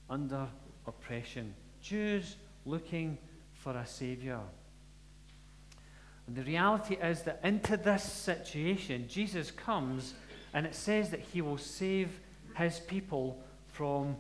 under 0.09 0.47
oppression. 0.87 1.53
Jews 1.83 2.37
looking 2.65 3.19
for 3.53 3.77
a 3.77 3.87
Savior. 3.87 4.41
And 6.29 6.37
the 6.37 6.43
reality 6.43 6.95
is 6.97 7.23
that 7.23 7.41
into 7.43 7.79
this 7.79 8.05
situation, 8.05 9.07
Jesus 9.09 9.51
comes 9.51 10.13
and 10.53 10.67
it 10.67 10.75
says 10.75 11.09
that 11.11 11.21
he 11.21 11.41
will 11.41 11.57
save 11.57 12.21
his 12.55 12.81
people 12.81 13.43
from 13.69 14.15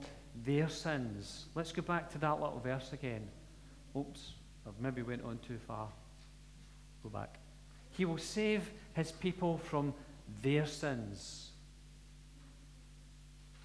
their 0.47 0.71
sins. 0.71 1.45
Let's 1.55 1.71
go 1.71 1.83
back 1.83 2.11
to 2.13 2.19
that 2.19 2.41
little 2.41 2.61
verse 2.61 2.95
again. 2.95 3.29
Oops, 3.95 4.33
I've 4.67 4.81
maybe 4.81 5.03
went 5.03 5.23
on 5.23 5.39
too 5.47 5.59
far. 5.67 5.89
Go 7.03 7.11
back. 7.11 7.37
He 7.91 8.07
will 8.07 8.19
save 8.19 8.71
his 8.95 9.13
people 9.13 9.59
from 9.59 9.93
their 10.43 10.65
sins. 10.65 11.51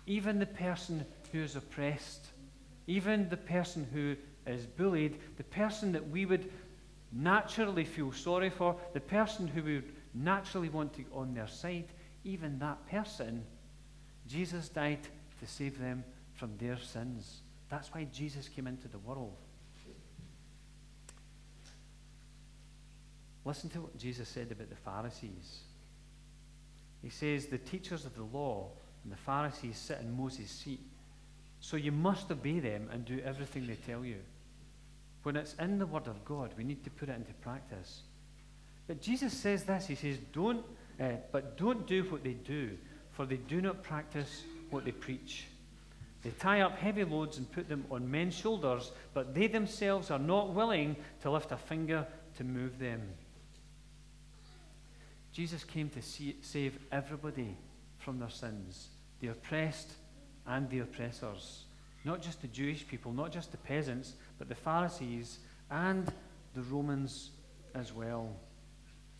Even 0.05 0.39
the 0.39 0.45
person 0.45 1.05
who 1.31 1.39
is 1.39 1.55
oppressed, 1.55 2.27
even 2.87 3.29
the 3.29 3.37
person 3.37 3.87
who 3.93 4.17
is 4.45 4.65
bullied, 4.65 5.17
the 5.37 5.43
person 5.45 5.93
that 5.93 6.09
we 6.09 6.25
would 6.25 6.51
naturally 7.13 7.85
feel 7.85 8.11
sorry 8.11 8.49
for, 8.49 8.75
the 8.93 8.99
person 8.99 9.47
who 9.47 9.63
we 9.63 9.75
would 9.75 9.93
naturally 10.13 10.69
want 10.69 10.93
to 10.93 10.99
be 10.99 11.05
on 11.13 11.33
their 11.33 11.47
side, 11.47 11.87
even 12.23 12.59
that 12.59 12.85
person, 12.89 13.43
Jesus 14.27 14.69
died 14.69 15.03
to 15.39 15.47
save 15.47 15.79
them 15.79 16.03
from 16.33 16.57
their 16.57 16.77
sins. 16.77 17.41
That's 17.69 17.93
why 17.93 18.05
Jesus 18.05 18.47
came 18.47 18.67
into 18.67 18.87
the 18.87 18.99
world. 18.99 19.37
Listen 23.45 23.69
to 23.71 23.81
what 23.81 23.97
Jesus 23.97 24.29
said 24.29 24.51
about 24.51 24.69
the 24.69 24.75
Pharisees. 24.75 25.63
He 27.01 27.09
says, 27.09 27.47
The 27.47 27.57
teachers 27.57 28.05
of 28.05 28.15
the 28.15 28.23
law 28.23 28.69
and 29.03 29.11
the 29.11 29.17
Pharisees 29.17 29.77
sit 29.77 29.99
in 29.99 30.15
Moses' 30.15 30.49
seat. 30.49 30.79
So 31.59 31.75
you 31.77 31.91
must 31.91 32.31
obey 32.31 32.59
them 32.59 32.89
and 32.91 33.05
do 33.05 33.19
everything 33.23 33.67
they 33.67 33.75
tell 33.75 34.05
you. 34.05 34.17
When 35.23 35.35
it's 35.35 35.55
in 35.55 35.79
the 35.79 35.85
Word 35.85 36.07
of 36.07 36.23
God, 36.25 36.53
we 36.57 36.63
need 36.63 36.83
to 36.83 36.89
put 36.89 37.09
it 37.09 37.15
into 37.15 37.33
practice. 37.35 38.01
But 38.87 39.01
Jesus 39.01 39.33
says 39.33 39.63
this 39.63 39.87
He 39.87 39.95
says, 39.95 40.17
don't, 40.33 40.63
uh, 40.99 41.13
But 41.31 41.57
don't 41.57 41.87
do 41.87 42.03
what 42.03 42.23
they 42.23 42.33
do, 42.33 42.77
for 43.11 43.25
they 43.25 43.37
do 43.37 43.61
not 43.61 43.83
practice 43.83 44.43
what 44.69 44.85
they 44.85 44.91
preach. 44.91 45.45
They 46.23 46.31
tie 46.31 46.61
up 46.61 46.77
heavy 46.77 47.03
loads 47.03 47.37
and 47.37 47.51
put 47.51 47.67
them 47.67 47.85
on 47.91 48.09
men's 48.09 48.33
shoulders, 48.33 48.91
but 49.13 49.33
they 49.33 49.47
themselves 49.47 50.09
are 50.09 50.19
not 50.19 50.53
willing 50.53 50.95
to 51.21 51.31
lift 51.31 51.51
a 51.51 51.57
finger 51.57 52.07
to 52.37 52.43
move 52.43 52.79
them. 52.79 53.01
Jesus 55.33 55.63
came 55.63 55.89
to 55.89 56.01
see, 56.01 56.37
save 56.41 56.77
everybody 56.91 57.57
from 57.97 58.19
their 58.19 58.29
sins 58.29 58.89
the 59.23 59.29
oppressed, 59.29 59.93
and 60.45 60.69
the 60.69 60.79
oppressors. 60.79 61.63
Not 62.03 62.21
just 62.21 62.41
the 62.41 62.47
Jewish 62.49 62.85
people, 62.85 63.13
not 63.13 63.31
just 63.31 63.51
the 63.51 63.57
peasants, 63.57 64.15
but 64.37 64.49
the 64.49 64.55
Pharisees 64.55 65.39
and 65.69 66.11
the 66.53 66.61
Romans 66.63 67.31
as 67.73 67.93
well. 67.93 68.35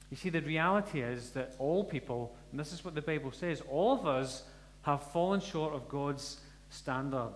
You 0.10 0.18
see, 0.18 0.30
the 0.30 0.42
reality 0.42 1.02
is 1.02 1.32
that 1.32 1.56
all 1.58 1.84
people, 1.84 2.36
and 2.52 2.60
this 2.60 2.72
is 2.72 2.86
what 2.86 2.94
the 2.94 3.02
Bible 3.02 3.32
says, 3.32 3.62
all 3.70 3.94
of 3.94 4.06
us 4.06 4.44
have 4.84 5.02
fallen 5.12 5.40
short 5.40 5.74
of 5.74 5.90
God's 5.90 6.40
standard. 6.70 7.34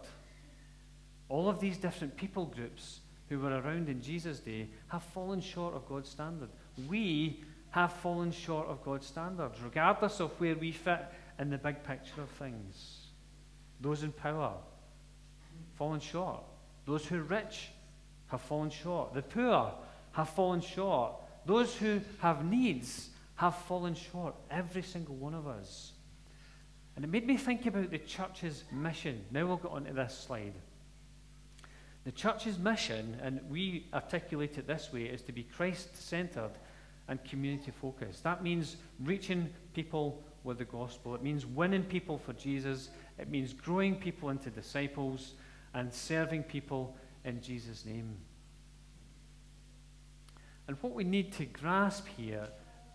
All 1.30 1.50
of 1.50 1.60
these 1.60 1.78
different 1.78 2.16
people 2.16 2.46
groups 2.46 3.00
who 3.30 3.40
were 3.40 3.60
around 3.60 3.90
in 3.90 4.02
Jesus' 4.02 4.40
day 4.40 4.68
have 4.90 5.04
fallen 5.04 5.42
short 5.42 5.74
of 5.74 5.88
God's 5.88 6.10
standard. 6.10 6.50
We 6.88 7.44
have 7.72 7.94
fallen 7.94 8.32
short 8.32 8.68
of 8.68 8.84
God's 8.84 9.08
standards, 9.08 9.60
regardless 9.62 10.20
of 10.20 10.32
where 10.40 10.56
we 10.56 10.72
fit 10.72 11.06
in 11.40 11.50
the 11.50 11.58
big 11.58 11.84
picture 11.84 12.22
of 12.22 12.30
things. 12.30 13.08
Those 13.82 14.04
in 14.04 14.12
power, 14.12 14.54
fallen 15.76 16.00
short. 16.00 16.44
Those 16.88 17.06
who 17.06 17.18
are 17.18 17.24
rich 17.24 17.68
have 18.28 18.42
fallen 18.42 18.70
short. 18.70 19.14
The 19.14 19.22
poor 19.22 19.74
have 20.14 20.30
fallen 20.30 20.62
short. 20.62 21.14
Those 21.46 21.76
who 21.76 22.02
have 22.20 22.46
needs 22.46 23.10
have 23.36 23.56
fallen 23.56 23.94
short. 23.94 24.34
Every 24.50 24.82
single 24.82 25.16
one 25.16 25.34
of 25.34 25.48
us. 25.48 25.92
And 26.96 27.06
it 27.06 27.10
made 27.10 27.28
me 27.28 27.38
think 27.38 27.66
about 27.66 27.92
the 27.92 28.00
church's 28.00 28.64
mission. 28.72 29.24
Now 29.32 29.46
we'll 29.46 29.58
get 29.58 29.72
on 29.72 29.86
to 29.86 29.94
this 29.94 30.18
slide. 30.18 30.54
The 32.06 32.12
church's 32.14 32.58
mission, 32.58 33.18
and 33.22 33.42
we 33.50 33.86
articulate 33.94 34.58
it 34.58 34.66
this 34.66 34.92
way, 34.94 35.04
is 35.04 35.22
to 35.24 35.34
be 35.34 35.44
Christ 35.44 35.96
centered 36.02 36.54
and 37.10 37.24
community 37.26 37.72
focused. 37.72 38.24
That 38.24 38.42
means 38.42 38.78
reaching 39.04 39.50
people 39.74 40.24
with 40.46 40.58
the 40.58 40.66
gospel. 40.66 41.16
It 41.16 41.22
means 41.22 41.46
winning 41.46 41.84
people 41.84 42.18
for 42.18 42.32
Jesus. 42.34 42.90
It 43.20 43.30
means 43.30 43.52
growing 43.52 43.96
people 43.96 44.30
into 44.30 44.50
disciples 44.50 45.34
and 45.78 45.94
serving 45.94 46.42
people 46.42 46.98
in 47.24 47.40
Jesus' 47.40 47.86
name. 47.86 48.18
And 50.68 50.76
what 50.82 50.94
we 50.94 51.04
need 51.04 51.32
to 51.34 51.46
grasp 51.46 52.08
here 52.18 52.48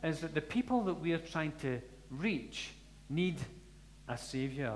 is 0.03 0.21
that 0.21 0.35
the 0.35 0.41
people 0.41 0.83
that 0.85 0.95
we 0.95 1.13
are 1.13 1.19
trying 1.19 1.53
to 1.61 1.81
reach 2.11 2.73
need 3.09 3.37
a 4.09 4.19
Savior. 4.19 4.75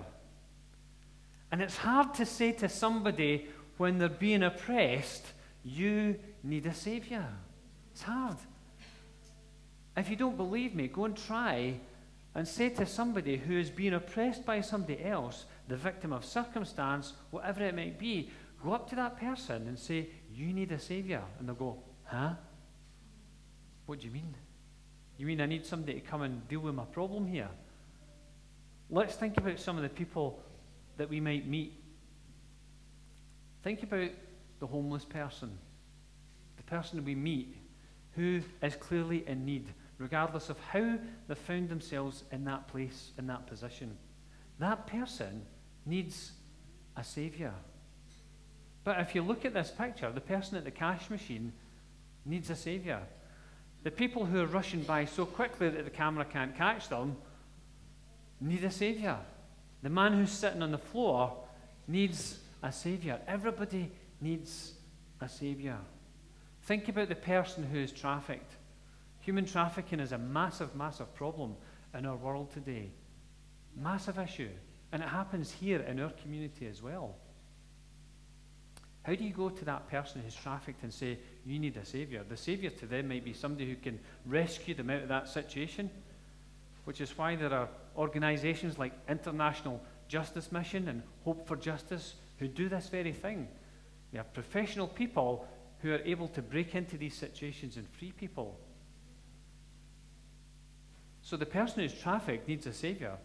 And 1.51 1.61
it's 1.61 1.77
hard 1.77 2.15
to 2.15 2.25
say 2.25 2.53
to 2.53 2.69
somebody 2.69 3.49
when 3.77 3.99
they're 3.99 4.09
being 4.09 4.45
oppressed, 4.45 5.27
you 5.65 6.17
need 6.45 6.65
a 6.67 6.75
Savior. 6.75 7.27
It's 7.91 8.03
hard. 8.03 8.37
If 9.97 10.09
you 10.09 10.15
don't 10.15 10.37
believe 10.37 10.77
me, 10.77 10.87
go 10.87 11.07
and 11.07 11.17
try 11.17 11.81
and 12.37 12.47
say 12.47 12.69
to 12.69 12.87
somebody 12.87 13.37
who 13.37 13.59
is 13.59 13.69
being 13.69 13.95
oppressed 13.95 14.47
by 14.47 14.61
somebody 14.61 15.05
else, 15.05 15.45
the 15.69 15.77
victim 15.77 16.13
of 16.13 16.25
circumstance, 16.25 17.15
whatever 17.31 17.65
it 17.65 17.75
might 17.75 17.99
be, 17.99 18.31
go 18.63 18.73
up 18.73 18.89
to 18.91 18.97
that 18.97 19.19
person 19.19 19.67
and 19.69 19.79
say, 19.79 20.09
You 20.33 20.53
need 20.53 20.73
a 20.73 20.79
Savior. 20.79 21.23
And 21.39 21.49
they'll 21.49 21.55
go, 21.55 21.79
Huh? 22.05 22.35
What 23.87 24.01
do 24.01 24.07
you 24.07 24.13
mean? 24.13 24.35
You 25.19 25.27
mean 25.27 25.41
I 25.41 25.47
need 25.47 25.65
somebody 25.65 25.95
to 25.95 26.01
come 26.01 26.23
and 26.23 26.47
deal 26.49 26.61
with 26.61 26.75
my 26.75 26.85
problem 26.85 27.27
here? 27.27 27.49
Let's 28.91 29.15
think 29.15 29.39
about 29.39 29.59
some 29.59 29.77
of 29.77 29.83
the 29.83 29.89
people 29.89 30.41
that 30.97 31.09
we 31.09 31.21
might 31.21 31.47
meet. 31.47 31.73
Think 33.63 33.83
about 33.83 34.11
the 34.61 34.67
homeless 34.67 35.05
person, 35.05 35.59
the 36.57 36.63
person 36.63 37.05
we 37.05 37.15
meet 37.15 37.57
who 38.17 38.41
is 38.63 38.77
clearly 38.77 39.25
in 39.27 39.45
need, 39.45 39.67
regardless 39.99 40.49
of 40.49 40.59
how 40.61 40.99
they 41.29 41.35
found 41.35 41.69
themselves 41.69 42.25
in 42.33 42.45
that 42.45 42.67
place, 42.69 43.13
in 43.19 43.27
that 43.27 43.47
position. 43.47 43.97
That 44.59 44.87
person 44.87 45.43
needs 45.87 46.33
a 46.97 47.05
savior. 47.05 47.55
But 48.85 49.01
if 49.01 49.15
you 49.15 49.23
look 49.23 49.45
at 49.45 49.55
this 49.55 49.71
picture, 49.71 50.11
the 50.13 50.21
person 50.21 50.57
at 50.57 50.65
the 50.65 50.71
cash 50.71 51.09
machine 51.11 51.53
needs 52.25 52.51
a 52.51 52.57
savior. 52.57 53.01
The 53.83 53.91
people 53.91 54.25
who 54.25 54.41
are 54.41 54.47
rushing 54.47 54.83
by 54.83 55.05
so 55.05 55.25
quickly 55.25 55.69
that 55.69 55.85
the 55.85 55.91
camera 55.91 56.25
can't 56.25 56.57
catch 56.57 56.89
them 56.89 57.17
need 58.41 58.65
a 58.65 58.71
savior. 58.71 59.19
The 59.83 59.91
man 59.91 60.13
who's 60.13 60.31
sitting 60.31 60.63
on 60.63 60.73
the 60.73 60.79
floor 60.79 61.37
needs 61.87 62.39
a 62.63 62.73
savior. 62.73 63.21
Everybody 63.29 63.91
needs 64.21 64.75
a 65.21 65.29
savior. 65.29 65.79
Think 66.63 66.89
about 66.89 67.09
the 67.09 67.15
person 67.15 67.65
who 67.65 67.79
is 67.79 67.93
trafficked. 67.93 68.53
Human 69.21 69.47
trafficking 69.47 70.01
is 70.01 70.13
a 70.13 70.19
massive, 70.19 70.75
massive 70.75 71.15
problem 71.15 71.55
in 71.95 72.07
our 72.07 72.17
world 72.17 72.53
today. 72.53 72.91
Massive 73.77 74.19
issue. 74.19 74.51
And 74.93 75.03
it 75.03 75.09
happens 75.09 75.51
here 75.51 75.81
in 75.81 76.01
our 76.01 76.11
community 76.11 76.67
as 76.67 76.83
well. 76.83 77.17
How 79.03 79.15
do 79.15 79.25
you 79.25 79.33
go 79.33 79.49
to 79.49 79.65
that 79.67 79.89
person 79.89 80.21
who's 80.23 80.35
trafficked 80.35 80.83
and 80.83 80.93
say, 80.93 81.19
You 81.45 81.59
need 81.59 81.77
a 81.77 81.85
savior? 81.85 82.25
The 82.29 82.37
savior 82.37 82.71
to 82.71 82.87
them 82.87 83.09
might 83.09 83.25
be 83.25 83.33
somebody 83.33 83.69
who 83.69 83.77
can 83.77 84.01
rescue 84.27 84.75
them 84.75 84.91
out 84.91 85.03
of 85.03 85.09
that 85.09 85.29
situation, 85.29 85.91
which 86.85 87.01
is 87.01 87.17
why 87.17 87.37
there 87.37 87.53
are 87.53 87.69
organizations 87.97 88.79
like 88.79 88.93
International 89.09 89.81
Justice 90.09 90.51
Mission 90.51 90.89
and 90.89 91.03
Hope 91.25 91.47
for 91.47 91.57
Justice 91.57 92.15
who 92.39 92.49
do 92.49 92.69
this 92.69 92.89
very 92.89 93.13
thing. 93.13 93.49
They 94.13 94.19
are 94.19 94.25
professional 94.25 94.89
people 94.89 95.47
who 95.81 95.93
are 95.93 96.03
able 96.05 96.29
to 96.29 96.43
break 96.43 96.75
into 96.75 96.97
these 96.97 97.15
situations 97.15 97.77
and 97.77 97.89
free 97.89 98.13
people. 98.13 98.59
So 101.23 101.37
the 101.37 101.47
person 101.47 101.83
who's 101.83 101.95
trafficked 101.95 102.49
needs 102.49 102.67
a 102.67 102.73
savior, 102.73 103.19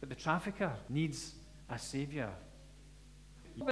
but 0.00 0.08
the 0.08 0.14
trafficker 0.14 0.72
needs 0.88 1.32
a 1.70 1.78
savior. 1.78 2.30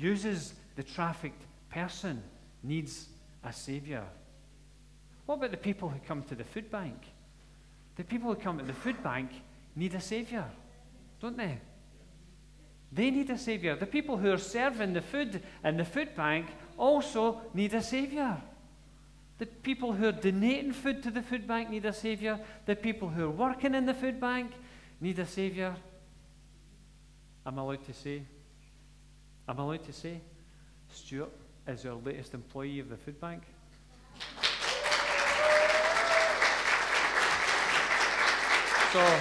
Uses 0.01 0.55
the 0.75 0.83
trafficked 0.83 1.43
person 1.71 2.23
needs 2.62 3.07
a 3.45 3.53
savior. 3.53 4.05
What 5.27 5.37
about 5.37 5.51
the 5.51 5.57
people 5.57 5.89
who 5.89 5.99
come 6.07 6.23
to 6.25 6.35
the 6.35 6.45
food 6.45 6.71
bank? 6.71 6.97
The 7.97 8.05
people 8.05 8.35
who 8.35 8.41
come 8.41 8.59
to 8.59 8.65
the 8.65 8.73
food 8.73 9.03
bank 9.03 9.31
need 9.75 9.95
a 9.95 10.01
savior, 10.01 10.45
don't 11.21 11.37
they? 11.37 11.59
They 12.93 13.11
need 13.11 13.31
a 13.31 13.39
savior. 13.39 13.77
The 13.77 13.87
people 13.87 14.17
who 14.17 14.33
are 14.33 14.39
serving 14.39 14.93
the 14.93 15.01
food 15.01 15.43
in 15.65 15.77
the 15.77 15.85
food 15.85 16.15
bank 16.15 16.47
also 16.79 17.41
need 17.55 17.75
a 17.75 17.83
savior. 17.83 18.37
The 19.39 19.47
people 19.47 19.93
who 19.93 20.07
are 20.07 20.12
donating 20.12 20.73
food 20.73 21.03
to 21.03 21.11
the 21.11 21.23
food 21.23 21.47
bank 21.47 21.69
need 21.71 21.85
a 21.85 21.93
savior. 21.93 22.41
The 22.65 22.77
people 22.77 23.09
who 23.09 23.25
are 23.25 23.31
working 23.31 23.75
in 23.75 23.87
the 23.87 23.95
food 23.95 24.21
bank 24.21 24.53
need 25.01 25.19
a 25.19 25.27
savior. 25.27 25.77
I'm 27.47 27.59
allowed 27.59 27.85
to 27.85 27.95
say, 27.95 28.23
I'm 29.47 29.61
allowed 29.61 29.85
to 29.85 29.93
say, 29.93 30.21
Stuart 30.93 31.31
is 31.69 31.87
our 31.87 31.95
latest 31.95 32.35
employee 32.35 32.81
of 32.81 32.89
the 32.89 32.97
food 32.97 33.21
bank. 33.21 33.45
So, 38.93 39.21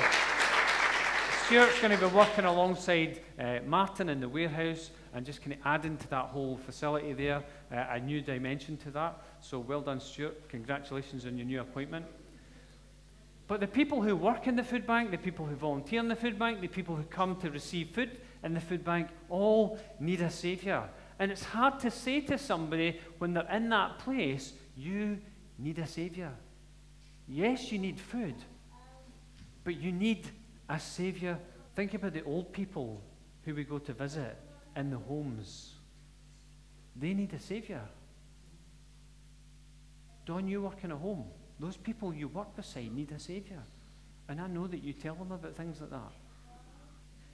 Stuart's 1.46 1.80
going 1.80 1.92
to 1.92 2.00
be 2.00 2.16
working 2.16 2.46
alongside 2.46 3.20
uh, 3.38 3.60
Martin 3.68 4.10
in 4.10 4.20
the 4.20 4.30
warehouse 4.30 4.90
and 5.14 5.24
just 5.24 5.42
kind 5.42 5.54
of 5.54 5.60
adding 5.64 5.96
to 5.98 6.08
that 6.10 6.26
whole 6.26 6.58
facility 6.58 7.14
there 7.14 7.44
uh, 7.72 7.86
a 7.92 8.00
new 8.00 8.22
dimension 8.22 8.76
to 8.78 8.90
that. 8.90 9.22
So, 9.40 9.60
well 9.60 9.82
done, 9.82 10.00
Stuart. 10.00 10.50
Congratulations 10.50 11.28
on 11.28 11.38
your 11.38 11.46
new 11.46 11.62
appointment. 11.62 12.08
But 13.47 13.60
the 13.60 13.67
people 13.67 14.01
who 14.01 14.15
work 14.15 14.47
in 14.47 14.55
the 14.55 14.63
food 14.63 14.88
bank, 14.88 15.12
the 15.12 15.17
people 15.17 15.45
who 15.45 15.55
volunteer 15.55 15.99
in 15.99 16.08
the 16.08 16.15
food 16.15 16.39
bank, 16.39 16.62
the 16.62 16.67
people 16.67 16.95
who 16.95 17.03
come 17.03 17.36
to 17.38 17.51
receive 17.51 17.89
food 17.89 18.17
in 18.43 18.53
the 18.53 18.60
food 18.60 18.84
bank 18.84 19.10
all 19.29 19.79
need 19.99 20.21
a 20.21 20.31
savior. 20.31 20.89
And 21.19 21.31
it's 21.31 21.43
hard 21.43 21.79
to 21.81 21.91
say 21.91 22.21
to 22.21 22.38
somebody 22.38 22.99
when 23.19 23.34
they're 23.34 23.51
in 23.51 23.69
that 23.69 23.99
place, 23.99 24.53
you 24.75 25.19
need 25.60 25.77
a 25.79 25.88
savior. 25.88 26.31
Yes, 27.27 27.71
you 27.71 27.79
need 27.79 27.99
food, 27.99 28.36
but 29.63 29.79
you 29.79 29.91
need 29.91 30.27
a 30.69 30.79
savior. 30.79 31.38
Think 31.75 31.93
about 31.93 32.13
the 32.13 32.23
old 32.23 32.51
people 32.51 33.01
who 33.43 33.53
we 33.53 33.63
go 33.63 33.77
to 33.77 33.93
visit 33.93 34.38
in 34.75 34.89
the 34.89 34.97
homes. 34.97 35.73
They 36.95 37.13
need 37.13 37.34
a 37.34 37.39
savior. 37.39 37.81
Don, 40.25 40.47
you 40.47 40.63
work 40.63 40.84
in 40.84 40.91
a 40.91 40.97
home. 40.97 41.25
Those 41.60 41.78
people 41.78 42.13
you 42.13 42.28
work 42.28 42.56
beside 42.56 42.94
need 42.94 43.12
a 43.12 43.20
savior. 43.20 43.63
And 44.28 44.41
I 44.41 44.48
know 44.48 44.68
that 44.68 44.84
you 44.84 44.94
tell 44.94 45.15
them 45.15 45.32
about 45.32 45.56
things 45.56 45.80
like 45.80 45.91
that. 45.91 46.12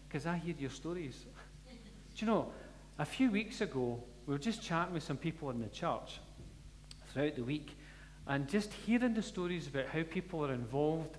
Because 0.07 0.27
I 0.27 0.37
hear 0.37 0.55
your 0.57 0.69
stories. 0.69 1.25
Do 1.69 2.25
you 2.25 2.27
know, 2.27 2.51
a 2.99 3.05
few 3.05 3.31
weeks 3.31 3.61
ago, 3.61 4.03
we 4.27 4.33
were 4.33 4.39
just 4.39 4.61
chatting 4.61 4.93
with 4.93 5.03
some 5.03 5.17
people 5.17 5.49
in 5.49 5.59
the 5.59 5.67
church 5.67 6.19
throughout 7.11 7.35
the 7.35 7.43
week 7.43 7.75
and 8.27 8.47
just 8.47 8.71
hearing 8.85 9.13
the 9.13 9.23
stories 9.23 9.67
about 9.67 9.87
how 9.87 10.03
people 10.03 10.45
are 10.45 10.53
involved 10.53 11.17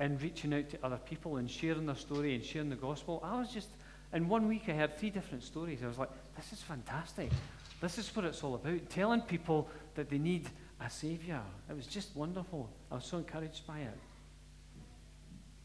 in 0.00 0.18
reaching 0.18 0.54
out 0.54 0.68
to 0.70 0.78
other 0.84 0.98
people 0.98 1.36
and 1.36 1.50
sharing 1.50 1.86
their 1.86 1.96
story 1.96 2.34
and 2.34 2.44
sharing 2.44 2.68
the 2.68 2.76
gospel. 2.76 3.20
I 3.24 3.38
was 3.38 3.50
just, 3.50 3.68
in 4.12 4.28
one 4.28 4.48
week, 4.48 4.64
I 4.68 4.72
heard 4.72 4.98
three 4.98 5.10
different 5.10 5.42
stories. 5.42 5.82
I 5.82 5.88
was 5.88 5.98
like, 5.98 6.10
this 6.36 6.52
is 6.52 6.62
fantastic. 6.62 7.30
This 7.80 7.98
is 7.98 8.14
what 8.14 8.24
it's 8.24 8.42
all 8.42 8.54
about. 8.54 8.88
Telling 8.90 9.22
people 9.22 9.68
that 9.94 10.08
they 10.10 10.18
need 10.18 10.48
a 10.80 10.90
savior. 10.90 11.40
It 11.68 11.76
was 11.76 11.86
just 11.86 12.14
wonderful. 12.16 12.70
I 12.90 12.96
was 12.96 13.04
so 13.04 13.18
encouraged 13.18 13.66
by 13.66 13.80
it. 13.80 13.98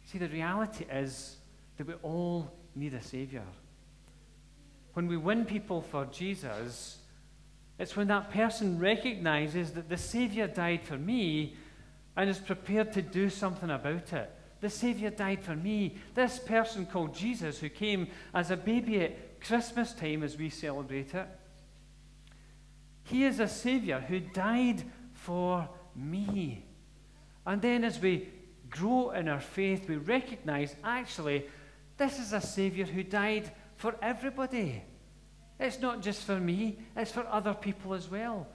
See, 0.05 0.17
the 0.17 0.29
reality 0.29 0.85
is 0.91 1.37
that 1.77 1.87
we 1.87 1.93
all 2.01 2.51
need 2.75 2.93
a 2.93 3.01
savior. 3.01 3.43
when 4.93 5.07
we 5.07 5.17
win 5.17 5.45
people 5.45 5.81
for 5.81 6.05
Jesus, 6.07 6.97
it's 7.77 7.95
when 7.95 8.07
that 8.07 8.31
person 8.31 8.77
recognizes 8.77 9.71
that 9.71 9.87
the 9.87 9.97
Savior 9.97 10.47
died 10.47 10.83
for 10.83 10.97
me 10.97 11.55
and 12.17 12.29
is 12.29 12.39
prepared 12.39 12.91
to 12.93 13.01
do 13.01 13.29
something 13.29 13.69
about 13.69 14.11
it. 14.11 14.29
The 14.59 14.69
Savior 14.69 15.09
died 15.09 15.41
for 15.41 15.55
me. 15.55 15.95
This 16.15 16.39
person 16.39 16.85
called 16.85 17.15
Jesus, 17.15 17.59
who 17.59 17.69
came 17.69 18.09
as 18.33 18.51
a 18.51 18.57
baby 18.57 19.01
at 19.01 19.39
Christmas 19.39 19.93
time 19.93 20.23
as 20.23 20.37
we 20.37 20.49
celebrate 20.49 21.13
it, 21.13 21.27
he 23.03 23.23
is 23.23 23.39
a 23.39 23.47
Savior 23.47 24.01
who 24.01 24.19
died 24.19 24.83
for 25.29 25.69
me. 25.95 26.65
And 27.45 27.61
then 27.61 27.83
as 27.83 27.99
we 27.99 28.29
grow 28.67 29.11
in 29.11 29.27
our 29.27 29.39
faith, 29.39 29.87
we 29.87 29.97
recognize 29.97 30.75
actually, 30.83 31.45
this 31.97 32.17
is 32.17 32.33
a 32.33 32.41
Savior 32.41 32.85
who 32.85 33.03
died 33.03 33.51
for 33.75 33.93
everybody. 34.01 34.81
It's 35.59 35.79
not 35.79 36.01
just 36.01 36.23
for 36.23 36.39
me, 36.39 36.79
it's 36.97 37.11
for 37.11 37.27
other 37.27 37.53
people 37.53 37.93
as 37.93 38.09
well. 38.09 38.47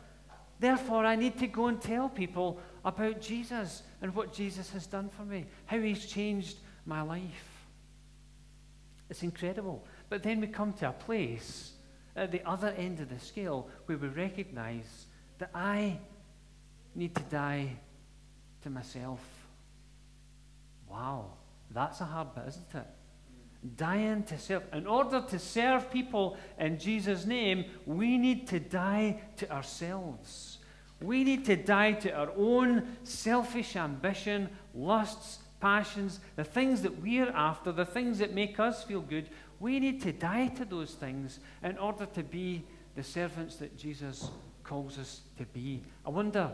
Therefore, 0.59 1.05
I 1.07 1.15
need 1.15 1.39
to 1.39 1.47
go 1.47 1.69
and 1.69 1.81
tell 1.81 2.09
people 2.09 2.59
about 2.85 3.21
Jesus 3.21 3.85
and 4.03 4.13
what 4.13 4.33
Jesus 4.33 4.69
has 4.71 4.89
done 4.89 5.11
for 5.11 5.23
me, 5.23 5.47
how 5.67 5.79
he's 5.79 6.07
changed 6.07 6.57
my 6.87 7.03
life. 7.03 7.69
It's 9.09 9.23
incredible. 9.23 9.87
But 10.09 10.25
then 10.25 10.41
we 10.41 10.49
come 10.49 10.73
to 10.73 10.89
a 10.89 10.93
place 10.93 11.75
at 12.17 12.33
the 12.33 12.45
other 12.45 12.75
end 12.77 12.99
of 12.99 13.11
the 13.11 13.21
scale 13.21 13.69
where 13.87 13.99
we 13.99 14.09
recognize 14.09 15.07
that 15.39 15.51
I 15.55 16.01
need 16.95 17.15
to 17.15 17.23
die 17.23 17.77
to 18.63 18.71
myself. 18.71 19.21
Wow, 20.89 21.33
that's 21.71 22.01
a 22.01 22.05
hard 22.05 22.35
bit, 22.35 22.45
isn't 22.49 22.75
it? 22.75 22.87
Dying 23.77 24.23
to 24.25 24.39
self. 24.39 24.63
In 24.73 24.87
order 24.87 25.23
to 25.23 25.39
serve 25.39 25.91
people 25.91 26.37
in 26.59 26.79
Jesus' 26.79 27.25
name, 27.25 27.65
we 27.87 28.19
need 28.19 28.47
to 28.49 28.61
die 28.61 29.21
to 29.37 29.51
ourselves. 29.51 30.59
We 31.01 31.25
need 31.25 31.45
to 31.47 31.57
die 31.57 31.93
to 31.93 32.13
our 32.13 32.33
own 32.37 32.97
selfish 33.05 33.77
ambition, 33.77 34.49
lusts, 34.75 35.39
passions, 35.61 36.21
the 36.37 36.45
things 36.45 36.83
that 36.83 37.01
we're 37.01 37.31
after, 37.31 37.73
the 37.73 37.87
things 37.87 38.19
that 38.19 38.35
make 38.35 38.61
us 38.61 38.85
feel 38.85 39.01
good. 39.01 39.31
We 39.61 39.81
need 39.81 40.03
to 40.03 40.13
die 40.13 40.49
to 40.49 40.65
those 40.65 40.93
things 40.93 41.41
in 41.63 41.79
order 41.79 42.07
to 42.07 42.23
be 42.23 42.65
the 42.95 43.03
servants 43.03 43.57
that 43.57 43.77
Jesus 43.77 44.31
calls 44.63 44.99
us 44.99 45.23
to 45.39 45.45
be. 45.47 45.83
I 46.07 46.11
wonder, 46.11 46.53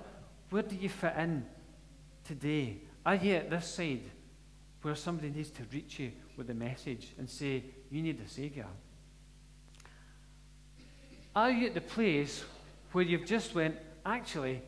where 0.51 0.63
do 0.63 0.77
you 0.77 0.89
fit 0.89 1.15
in 1.17 1.47
today? 2.25 2.79
Are 3.07 3.15
you 3.15 3.35
at 3.35 3.51
this 3.51 3.67
side 3.67 4.03
where 4.83 4.95
somebody 4.95 5.31
needs 5.31 5.51
to 5.51 5.63
reach 5.73 5.99
you 5.99 6.13
with 6.37 6.51
a 6.51 6.55
message 6.55 7.13
and 7.19 7.29
say, 7.29 7.65
You 7.91 8.03
need 8.03 8.21
a 8.21 8.29
Savior? 8.29 8.67
Are 11.35 11.51
you 11.51 11.69
at 11.69 11.75
the 11.75 11.81
place 11.81 12.45
where 12.93 13.05
you've 13.05 13.27
just 13.27 13.55
went, 13.55 13.77
Actually, 14.05 14.63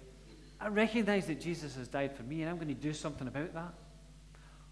I 0.61 0.68
recognize 0.68 1.27
that 1.27 1.40
Jesus 1.40 1.75
has 1.77 1.88
died 1.88 2.16
for 2.16 2.23
me 2.23 2.42
and 2.42 2.51
I'm 2.51 2.57
going 2.57 2.68
to 2.68 2.75
do 2.75 2.92
something 2.92 3.27
about 3.27 3.53
that? 3.55 3.75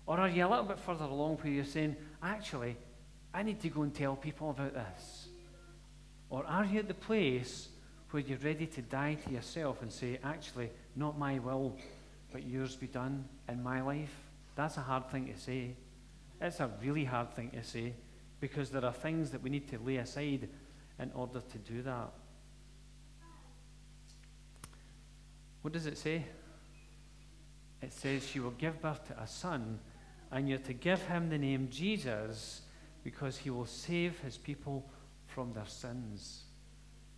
Or 0.06 0.18
are 0.18 0.28
you 0.28 0.46
a 0.46 0.48
little 0.48 0.64
bit 0.64 0.78
further 0.78 1.04
along 1.04 1.38
where 1.38 1.52
you're 1.52 1.64
saying, 1.64 1.96
Actually, 2.22 2.76
I 3.34 3.42
need 3.42 3.60
to 3.60 3.68
go 3.68 3.82
and 3.82 3.94
tell 3.94 4.14
people 4.14 4.50
about 4.50 4.74
this? 4.74 5.28
Or 6.28 6.44
are 6.46 6.64
you 6.64 6.78
at 6.78 6.88
the 6.88 6.94
place 6.94 7.68
where 8.10 8.22
you're 8.22 8.38
ready 8.38 8.66
to 8.66 8.82
die 8.82 9.16
to 9.24 9.32
yourself 9.32 9.82
and 9.82 9.92
say, 9.92 10.18
Actually, 10.24 10.70
not 10.96 11.18
my 11.18 11.38
will, 11.38 11.76
but 12.32 12.44
yours 12.44 12.76
be 12.76 12.86
done 12.86 13.24
in 13.48 13.62
my 13.62 13.80
life? 13.80 14.14
That's 14.56 14.76
a 14.76 14.80
hard 14.80 15.08
thing 15.10 15.32
to 15.32 15.38
say. 15.38 15.76
It's 16.40 16.60
a 16.60 16.70
really 16.82 17.04
hard 17.04 17.34
thing 17.34 17.50
to 17.50 17.62
say 17.62 17.94
because 18.40 18.70
there 18.70 18.84
are 18.84 18.92
things 18.92 19.30
that 19.30 19.42
we 19.42 19.50
need 19.50 19.68
to 19.68 19.78
lay 19.78 19.96
aside 19.96 20.48
in 20.98 21.10
order 21.14 21.40
to 21.40 21.58
do 21.58 21.82
that. 21.82 22.12
What 25.62 25.74
does 25.74 25.86
it 25.86 25.98
say? 25.98 26.24
It 27.82 27.92
says, 27.92 28.26
She 28.26 28.40
will 28.40 28.50
give 28.52 28.80
birth 28.80 29.06
to 29.08 29.20
a 29.20 29.26
son, 29.26 29.78
and 30.30 30.48
you're 30.48 30.58
to 30.58 30.72
give 30.72 31.02
him 31.02 31.28
the 31.28 31.38
name 31.38 31.68
Jesus 31.70 32.62
because 33.04 33.36
he 33.36 33.50
will 33.50 33.66
save 33.66 34.18
his 34.20 34.36
people 34.36 34.88
from 35.26 35.52
their 35.52 35.66
sins. 35.66 36.44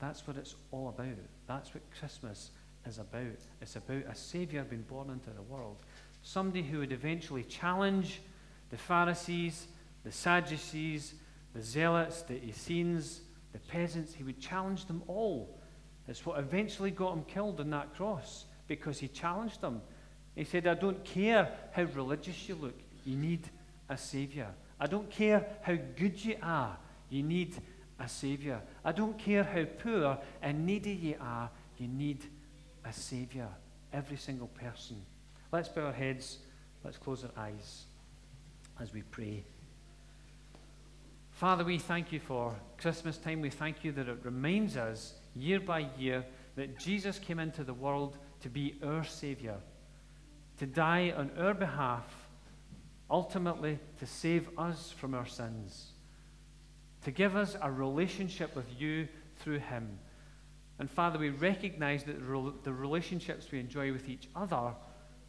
That's 0.03 0.27
what 0.27 0.37
it's 0.37 0.57
all 0.73 0.89
about. 0.89 1.15
That's 1.47 1.73
what 1.73 1.85
Christmas 1.97 2.51
is 2.85 2.99
about. 2.99 3.39
It's 3.61 3.77
about 3.77 4.03
a 4.11 4.17
Savior 4.17 4.65
being 4.65 4.83
born 4.83 5.11
into 5.11 5.31
the 5.31 5.43
world. 5.43 5.77
Somebody 6.25 6.65
who 6.65 6.81
would 6.81 6.91
eventually 6.91 7.45
challenge 7.45 8.21
the 8.71 8.77
Pharisees, 8.77 9.69
the 10.03 10.11
Sadducees, 10.11 11.15
the 11.55 11.63
Zealots, 11.63 12.23
the 12.23 12.43
Essenes, 12.45 13.21
the 13.53 13.61
peasants. 13.61 14.13
He 14.13 14.25
would 14.25 14.41
challenge 14.41 14.87
them 14.87 15.05
all. 15.07 15.61
It's 16.09 16.27
what 16.27 16.41
eventually 16.41 16.91
got 16.91 17.13
him 17.13 17.23
killed 17.23 17.61
on 17.61 17.71
that 17.71 17.95
cross 17.95 18.47
because 18.67 18.99
he 18.99 19.07
challenged 19.07 19.61
them. 19.61 19.83
He 20.35 20.43
said, 20.43 20.67
I 20.67 20.75
don't 20.75 21.05
care 21.05 21.49
how 21.71 21.85
religious 21.85 22.49
you 22.49 22.57
look, 22.57 22.75
you 23.05 23.17
need 23.17 23.49
a 23.89 23.97
Savior. 23.97 24.49
I 24.81 24.89
don't 24.89 25.09
care 25.11 25.47
how 25.61 25.77
good 25.95 26.25
you 26.25 26.39
are, 26.43 26.77
you 27.09 27.23
need 27.23 27.55
a 28.03 28.09
Savior. 28.09 28.61
I 28.85 28.93
don't 28.93 29.17
care 29.17 29.45
how 29.45 29.65
poor 29.83 30.19
and 30.43 30.67
needy 30.67 30.93
you 30.93 31.15
are, 31.21 31.49
you 31.79 31.87
need 31.87 32.25
a 32.85 32.93
Savior. 32.93 33.49
Every 33.93 34.17
single 34.17 34.49
person. 34.49 35.01
Let's 35.53 35.69
bow 35.69 35.87
our 35.87 35.93
heads, 35.93 36.39
let's 36.83 36.99
close 36.99 37.25
our 37.25 37.45
eyes 37.45 37.85
as 38.81 38.93
we 38.93 39.03
pray. 39.03 39.45
Father, 41.31 41.65
we 41.65 41.79
thank 41.79 42.13
you 42.13 42.21
for 42.21 42.55
Christmas 42.79 43.19
time. 43.19 43.41
We 43.41 43.51
thank 43.51 43.85
you 43.85 43.93
that 43.93 44.09
it 44.09 44.19
reminds 44.23 44.77
us 44.77 45.15
year 45.35 45.61
by 45.61 45.89
year 45.99 46.25
that 46.57 46.79
Jesus 46.79 47.19
came 47.19 47.39
into 47.39 47.65
the 47.65 47.75
world 47.75 48.17
to 48.41 48.49
be 48.49 48.75
our 48.85 49.05
Savior, 49.05 49.57
to 50.59 50.67
die 50.67 51.13
on 51.17 51.31
our 51.39 51.55
behalf, 51.55 52.05
ultimately 53.11 53.79
to 53.99 54.07
save 54.07 54.49
us 54.59 54.93
from 54.97 55.15
our 55.15 55.27
sins, 55.27 55.92
to 57.05 57.11
give 57.11 57.37
us 57.37 57.57
a 57.61 57.71
relationship 57.71 58.55
with 58.55 58.67
you 58.79 59.09
through 59.41 59.59
Him. 59.59 59.99
And 60.79 60.91
Father, 60.91 61.19
we 61.19 61.31
recognize 61.31 62.05
that 62.05 62.19
the 62.65 62.73
relationships 62.73 63.51
we 63.51 63.61
enjoy 63.61 63.93
with 63.93 64.09
each 64.09 64.29
other 64.35 64.75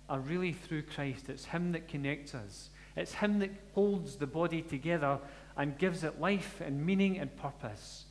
are 0.10 0.20
really 0.20 0.54
through 0.54 0.84
Christ. 0.84 1.30
It's 1.30 1.46
Him 1.46 1.72
that 1.74 1.88
connects 1.88 2.36
us, 2.36 2.70
it's 2.96 3.14
Him 3.14 3.40
that 3.40 3.52
holds 3.74 4.16
the 4.16 4.28
body 4.28 4.62
together 4.62 5.20
and 5.58 5.78
gives 5.78 6.04
it 6.04 6.20
life 6.20 6.62
and 6.62 6.86
meaning 6.86 7.20
and 7.20 7.36
purpose. 7.36 8.06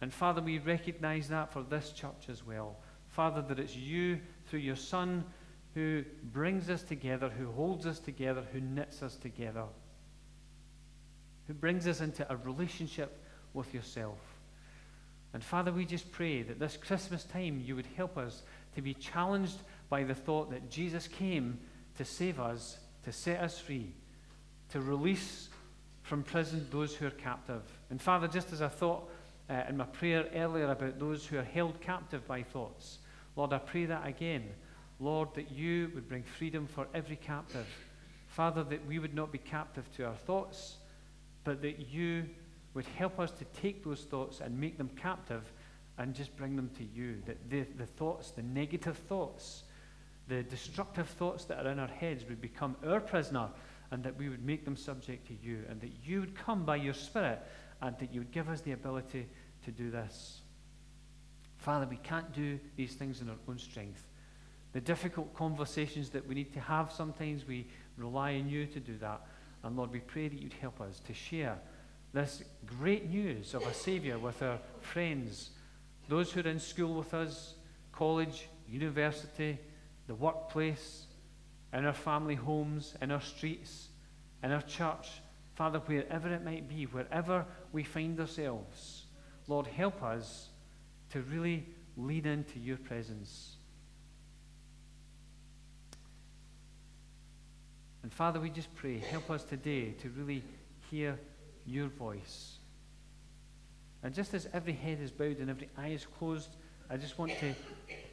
And 0.00 0.12
Father, 0.12 0.42
we 0.42 0.58
recognize 0.58 1.28
that 1.28 1.52
for 1.52 1.62
this 1.62 1.92
church 1.92 2.28
as 2.28 2.44
well. 2.44 2.76
Father, 3.08 3.42
that 3.42 3.58
it's 3.58 3.76
you 3.76 4.18
through 4.46 4.60
your 4.60 4.76
Son 4.76 5.24
who 5.74 6.04
brings 6.32 6.68
us 6.68 6.82
together, 6.82 7.28
who 7.28 7.50
holds 7.52 7.86
us 7.86 7.98
together, 7.98 8.42
who 8.52 8.60
knits 8.60 9.02
us 9.02 9.16
together, 9.16 9.64
who 11.46 11.54
brings 11.54 11.86
us 11.86 12.00
into 12.00 12.30
a 12.30 12.36
relationship 12.36 13.18
with 13.54 13.72
yourself. 13.74 14.18
And 15.34 15.42
Father, 15.42 15.72
we 15.72 15.84
just 15.84 16.12
pray 16.12 16.42
that 16.42 16.58
this 16.58 16.76
Christmas 16.76 17.24
time 17.24 17.62
you 17.64 17.76
would 17.76 17.88
help 17.96 18.18
us 18.18 18.42
to 18.74 18.82
be 18.82 18.94
challenged 18.94 19.58
by 19.88 20.04
the 20.04 20.14
thought 20.14 20.50
that 20.50 20.70
Jesus 20.70 21.08
came 21.08 21.58
to 21.96 22.04
save 22.04 22.40
us, 22.40 22.78
to 23.04 23.12
set 23.12 23.40
us 23.40 23.58
free, 23.58 23.92
to 24.70 24.80
release 24.80 25.48
from 26.02 26.22
prison 26.22 26.66
those 26.70 26.94
who 26.94 27.06
are 27.06 27.10
captive. 27.10 27.62
And 27.90 28.00
Father, 28.00 28.28
just 28.28 28.52
as 28.52 28.60
I 28.60 28.68
thought 28.68 29.08
uh, 29.48 29.62
in 29.68 29.76
my 29.76 29.84
prayer 29.84 30.26
earlier 30.34 30.70
about 30.70 30.98
those 30.98 31.26
who 31.26 31.38
are 31.38 31.44
held 31.44 31.80
captive 31.80 32.26
by 32.26 32.42
thoughts, 32.42 32.98
Lord, 33.36 33.52
I 33.52 33.58
pray 33.58 33.86
that 33.86 34.06
again. 34.06 34.44
Lord, 35.00 35.34
that 35.34 35.50
you 35.50 35.90
would 35.94 36.08
bring 36.08 36.22
freedom 36.22 36.66
for 36.66 36.86
every 36.94 37.16
captive. 37.16 37.66
Father, 38.28 38.62
that 38.64 38.86
we 38.86 38.98
would 38.98 39.14
not 39.14 39.32
be 39.32 39.38
captive 39.38 39.84
to 39.96 40.06
our 40.06 40.14
thoughts, 40.14 40.76
but 41.44 41.62
that 41.62 41.90
you 41.90 42.24
would 42.74 42.86
help 42.86 43.18
us 43.18 43.30
to 43.32 43.44
take 43.60 43.84
those 43.84 44.02
thoughts 44.02 44.40
and 44.40 44.58
make 44.58 44.78
them 44.78 44.90
captive 44.96 45.52
and 45.98 46.14
just 46.14 46.34
bring 46.36 46.56
them 46.56 46.70
to 46.78 46.84
you. 46.84 47.22
That 47.26 47.50
the, 47.50 47.66
the 47.76 47.86
thoughts, 47.86 48.30
the 48.30 48.42
negative 48.42 48.96
thoughts, 48.96 49.64
the 50.28 50.42
destructive 50.42 51.08
thoughts 51.08 51.44
that 51.46 51.64
are 51.64 51.70
in 51.70 51.78
our 51.78 51.88
heads 51.88 52.24
would 52.28 52.40
become 52.40 52.76
our 52.86 53.00
prisoner 53.00 53.48
and 53.90 54.02
that 54.04 54.16
we 54.16 54.28
would 54.28 54.44
make 54.44 54.64
them 54.64 54.76
subject 54.76 55.26
to 55.28 55.34
you 55.42 55.64
and 55.68 55.80
that 55.80 55.92
you 56.04 56.20
would 56.20 56.34
come 56.34 56.64
by 56.64 56.76
your 56.76 56.94
Spirit 56.94 57.40
and 57.82 57.98
that 57.98 58.12
you 58.12 58.20
would 58.20 58.32
give 58.32 58.48
us 58.48 58.62
the 58.62 58.72
ability 58.72 59.26
to 59.64 59.70
do 59.70 59.90
this. 59.90 60.40
Father, 61.58 61.86
we 61.88 61.98
can't 61.98 62.32
do 62.32 62.58
these 62.76 62.94
things 62.94 63.20
in 63.20 63.28
our 63.28 63.36
own 63.48 63.58
strength. 63.58 64.02
The 64.72 64.80
difficult 64.80 65.34
conversations 65.34 66.08
that 66.10 66.26
we 66.26 66.34
need 66.34 66.52
to 66.54 66.60
have, 66.60 66.90
sometimes 66.90 67.46
we 67.46 67.66
rely 67.98 68.34
on 68.36 68.48
you 68.48 68.66
to 68.66 68.80
do 68.80 68.96
that. 68.98 69.20
And 69.62 69.76
Lord, 69.76 69.92
we 69.92 70.00
pray 70.00 70.28
that 70.28 70.40
you'd 70.40 70.54
help 70.54 70.80
us 70.80 71.00
to 71.06 71.14
share 71.14 71.58
this 72.12 72.42
great 72.66 73.08
news 73.08 73.54
of 73.54 73.66
a 73.66 73.72
Savior 73.72 74.18
with 74.18 74.42
our 74.42 74.58
friends, 74.80 75.50
those 76.08 76.32
who 76.32 76.40
are 76.40 76.48
in 76.48 76.58
school 76.58 76.94
with 76.94 77.14
us, 77.14 77.54
college, 77.92 78.48
university, 78.68 79.58
the 80.06 80.14
workplace, 80.14 81.06
in 81.72 81.86
our 81.86 81.92
family 81.92 82.34
homes, 82.34 82.94
in 83.00 83.10
our 83.10 83.20
streets, 83.20 83.88
in 84.42 84.52
our 84.52 84.62
church. 84.62 85.08
Father, 85.54 85.78
wherever 85.80 86.32
it 86.32 86.44
might 86.44 86.68
be, 86.68 86.84
wherever 86.84 87.46
we 87.72 87.82
find 87.82 88.18
ourselves, 88.20 89.06
Lord, 89.48 89.66
help 89.66 90.02
us 90.02 90.48
to 91.10 91.20
really 91.22 91.66
lean 91.96 92.26
into 92.26 92.58
your 92.58 92.78
presence. 92.78 93.56
And 98.12 98.16
Father, 98.18 98.40
we 98.40 98.50
just 98.50 98.74
pray, 98.74 98.98
help 98.98 99.30
us 99.30 99.42
today 99.42 99.92
to 100.02 100.10
really 100.10 100.42
hear 100.90 101.18
your 101.64 101.86
voice. 101.88 102.58
And 104.02 104.12
just 104.12 104.34
as 104.34 104.46
every 104.52 104.74
head 104.74 105.00
is 105.00 105.10
bowed 105.10 105.38
and 105.38 105.48
every 105.48 105.70
eye 105.78 105.88
is 105.88 106.04
closed, 106.18 106.50
I 106.90 106.98
just 106.98 107.18
want 107.18 107.32
to 107.38 107.54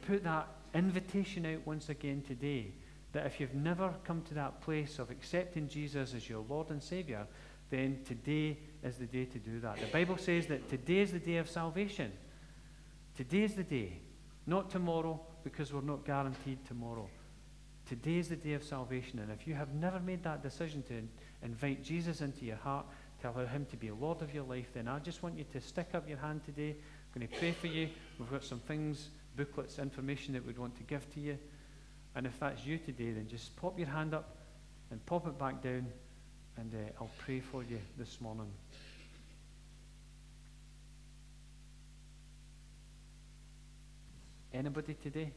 put 0.06 0.24
that 0.24 0.48
invitation 0.74 1.44
out 1.44 1.66
once 1.66 1.90
again 1.90 2.22
today 2.26 2.72
that 3.12 3.26
if 3.26 3.40
you've 3.40 3.54
never 3.54 3.92
come 4.02 4.22
to 4.22 4.34
that 4.36 4.62
place 4.62 4.98
of 4.98 5.10
accepting 5.10 5.68
Jesus 5.68 6.14
as 6.14 6.30
your 6.30 6.46
Lord 6.48 6.70
and 6.70 6.82
Savior, 6.82 7.26
then 7.68 7.98
today 8.06 8.56
is 8.82 8.96
the 8.96 9.04
day 9.04 9.26
to 9.26 9.38
do 9.38 9.60
that. 9.60 9.80
The 9.80 9.92
Bible 9.92 10.16
says 10.16 10.46
that 10.46 10.70
today 10.70 11.00
is 11.00 11.12
the 11.12 11.18
day 11.18 11.36
of 11.36 11.46
salvation. 11.50 12.10
Today 13.18 13.42
is 13.42 13.52
the 13.52 13.64
day, 13.64 14.00
not 14.46 14.70
tomorrow, 14.70 15.20
because 15.44 15.74
we're 15.74 15.82
not 15.82 16.06
guaranteed 16.06 16.64
tomorrow. 16.64 17.06
Today 17.90 18.18
is 18.18 18.28
the 18.28 18.36
day 18.36 18.52
of 18.52 18.62
salvation, 18.62 19.18
and 19.18 19.32
if 19.32 19.48
you 19.48 19.54
have 19.54 19.74
never 19.74 19.98
made 19.98 20.22
that 20.22 20.44
decision 20.44 20.84
to 20.84 21.02
invite 21.42 21.82
Jesus 21.82 22.20
into 22.20 22.44
your 22.44 22.54
heart, 22.58 22.86
to 23.20 23.30
allow 23.30 23.44
Him 23.46 23.66
to 23.68 23.76
be 23.76 23.90
Lord 23.90 24.22
of 24.22 24.32
your 24.32 24.44
life, 24.44 24.68
then 24.72 24.86
I 24.86 25.00
just 25.00 25.24
want 25.24 25.36
you 25.36 25.44
to 25.52 25.60
stick 25.60 25.88
up 25.92 26.08
your 26.08 26.18
hand 26.18 26.42
today. 26.44 26.68
I'm 26.70 27.20
going 27.20 27.26
to 27.26 27.36
pray 27.36 27.50
for 27.50 27.66
you. 27.66 27.88
We've 28.16 28.30
got 28.30 28.44
some 28.44 28.60
things, 28.60 29.08
booklets, 29.36 29.80
information 29.80 30.34
that 30.34 30.46
we'd 30.46 30.56
want 30.56 30.76
to 30.76 30.84
give 30.84 31.12
to 31.14 31.20
you. 31.20 31.36
And 32.14 32.28
if 32.28 32.38
that's 32.38 32.64
you 32.64 32.78
today, 32.78 33.10
then 33.10 33.26
just 33.26 33.56
pop 33.56 33.76
your 33.76 33.88
hand 33.88 34.14
up 34.14 34.36
and 34.92 35.04
pop 35.04 35.26
it 35.26 35.36
back 35.36 35.60
down, 35.60 35.88
and 36.58 36.72
uh, 36.72 37.00
I'll 37.00 37.10
pray 37.18 37.40
for 37.40 37.64
you 37.64 37.80
this 37.98 38.20
morning. 38.20 38.52
Anybody 44.54 44.94
today? 44.94 45.32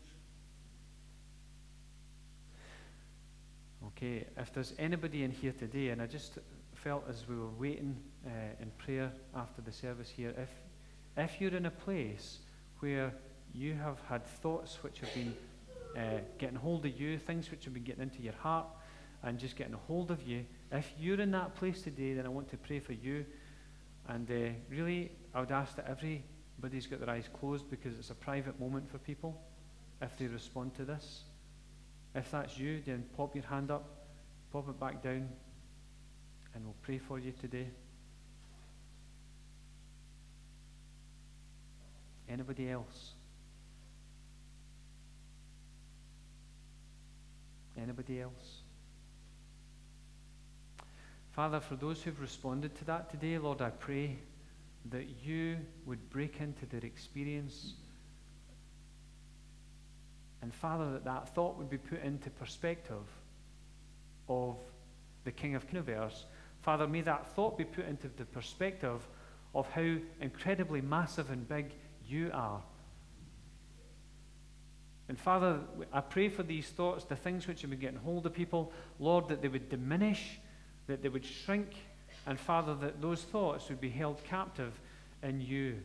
Okay, 3.87 4.25
if 4.37 4.53
there's 4.53 4.73
anybody 4.79 5.23
in 5.23 5.31
here 5.31 5.51
today, 5.51 5.89
and 5.89 6.01
I 6.01 6.07
just 6.07 6.37
felt 6.73 7.03
as 7.09 7.27
we 7.27 7.35
were 7.35 7.49
waiting 7.59 7.97
uh, 8.25 8.29
in 8.61 8.71
prayer 8.77 9.11
after 9.35 9.61
the 9.61 9.73
service 9.73 10.09
here, 10.09 10.33
if, 10.37 10.49
if 11.17 11.41
you're 11.41 11.55
in 11.55 11.65
a 11.65 11.71
place 11.71 12.39
where 12.79 13.13
you 13.53 13.73
have 13.73 13.99
had 14.07 14.25
thoughts 14.25 14.81
which 14.83 14.99
have 14.99 15.13
been 15.13 15.35
uh, 15.97 16.21
getting 16.37 16.55
hold 16.55 16.85
of 16.85 16.99
you, 16.99 17.17
things 17.17 17.51
which 17.51 17.65
have 17.65 17.73
been 17.73 17.83
getting 17.83 18.03
into 18.03 18.21
your 18.21 18.33
heart 18.33 18.67
and 19.23 19.37
just 19.37 19.57
getting 19.57 19.73
a 19.73 19.85
hold 19.87 20.11
of 20.11 20.23
you, 20.23 20.45
if 20.71 20.89
you're 20.97 21.19
in 21.19 21.31
that 21.31 21.53
place 21.55 21.81
today, 21.81 22.13
then 22.13 22.25
I 22.25 22.29
want 22.29 22.49
to 22.51 22.57
pray 22.57 22.79
for 22.79 22.93
you. 22.93 23.25
And 24.07 24.29
uh, 24.31 24.53
really, 24.69 25.11
I 25.33 25.41
would 25.41 25.51
ask 25.51 25.75
that 25.75 25.87
everybody's 25.89 26.87
got 26.87 26.99
their 27.01 27.09
eyes 27.09 27.29
closed 27.37 27.69
because 27.69 27.99
it's 27.99 28.11
a 28.11 28.15
private 28.15 28.57
moment 28.59 28.89
for 28.89 28.97
people 28.99 29.41
if 30.01 30.17
they 30.17 30.27
respond 30.27 30.73
to 30.75 30.85
this. 30.85 31.23
If 32.15 32.31
that's 32.31 32.57
you, 32.57 32.81
then 32.85 33.05
pop 33.17 33.35
your 33.35 33.45
hand 33.45 33.71
up, 33.71 33.89
pop 34.51 34.69
it 34.69 34.79
back 34.79 35.01
down, 35.01 35.29
and 36.53 36.63
we'll 36.63 36.75
pray 36.83 36.99
for 36.99 37.17
you 37.17 37.31
today. 37.31 37.67
Anybody 42.29 42.69
else? 42.69 43.13
Anybody 47.77 48.21
else? 48.21 48.61
Father, 51.31 51.59
for 51.59 51.75
those 51.75 52.01
who've 52.03 52.21
responded 52.21 52.75
to 52.75 52.85
that 52.85 53.09
today, 53.09 53.39
Lord, 53.39 53.61
I 53.61 53.71
pray 53.71 54.17
that 54.91 55.07
you 55.23 55.57
would 55.85 56.09
break 56.11 56.39
into 56.39 56.67
their 56.67 56.81
experience. 56.81 57.73
And 60.43 60.53
Father, 60.53 60.91
that 60.91 61.05
that 61.05 61.33
thought 61.33 61.57
would 61.57 61.69
be 61.69 61.77
put 61.77 62.03
into 62.03 62.29
perspective 62.29 63.07
of 64.27 64.57
the 65.23 65.31
King 65.31 65.55
of 65.55 65.63
universe. 65.71 66.25
Father, 66.59 66.85
may 66.85 66.99
that 66.99 67.33
thought 67.33 67.57
be 67.57 67.63
put 67.63 67.87
into 67.87 68.09
the 68.17 68.25
perspective 68.25 69.07
of 69.55 69.69
how 69.69 69.95
incredibly 70.19 70.81
massive 70.81 71.31
and 71.31 71.47
big 71.47 71.71
you 72.05 72.29
are. 72.33 72.61
And 75.07 75.17
Father, 75.17 75.61
I 75.93 76.01
pray 76.01 76.27
for 76.27 76.43
these 76.43 76.67
thoughts, 76.67 77.05
the 77.05 77.15
things 77.15 77.47
which 77.47 77.61
have 77.61 77.69
been 77.69 77.79
getting 77.79 77.99
hold 77.99 78.25
of 78.25 78.33
people, 78.33 78.73
Lord, 78.99 79.29
that 79.29 79.41
they 79.41 79.47
would 79.47 79.69
diminish, 79.69 80.39
that 80.87 81.01
they 81.01 81.07
would 81.07 81.25
shrink, 81.25 81.69
and 82.27 82.37
Father, 82.37 82.75
that 82.81 83.01
those 83.01 83.23
thoughts 83.23 83.69
would 83.69 83.79
be 83.79 83.89
held 83.89 84.21
captive 84.25 84.77
in 85.21 85.39
you. 85.39 85.77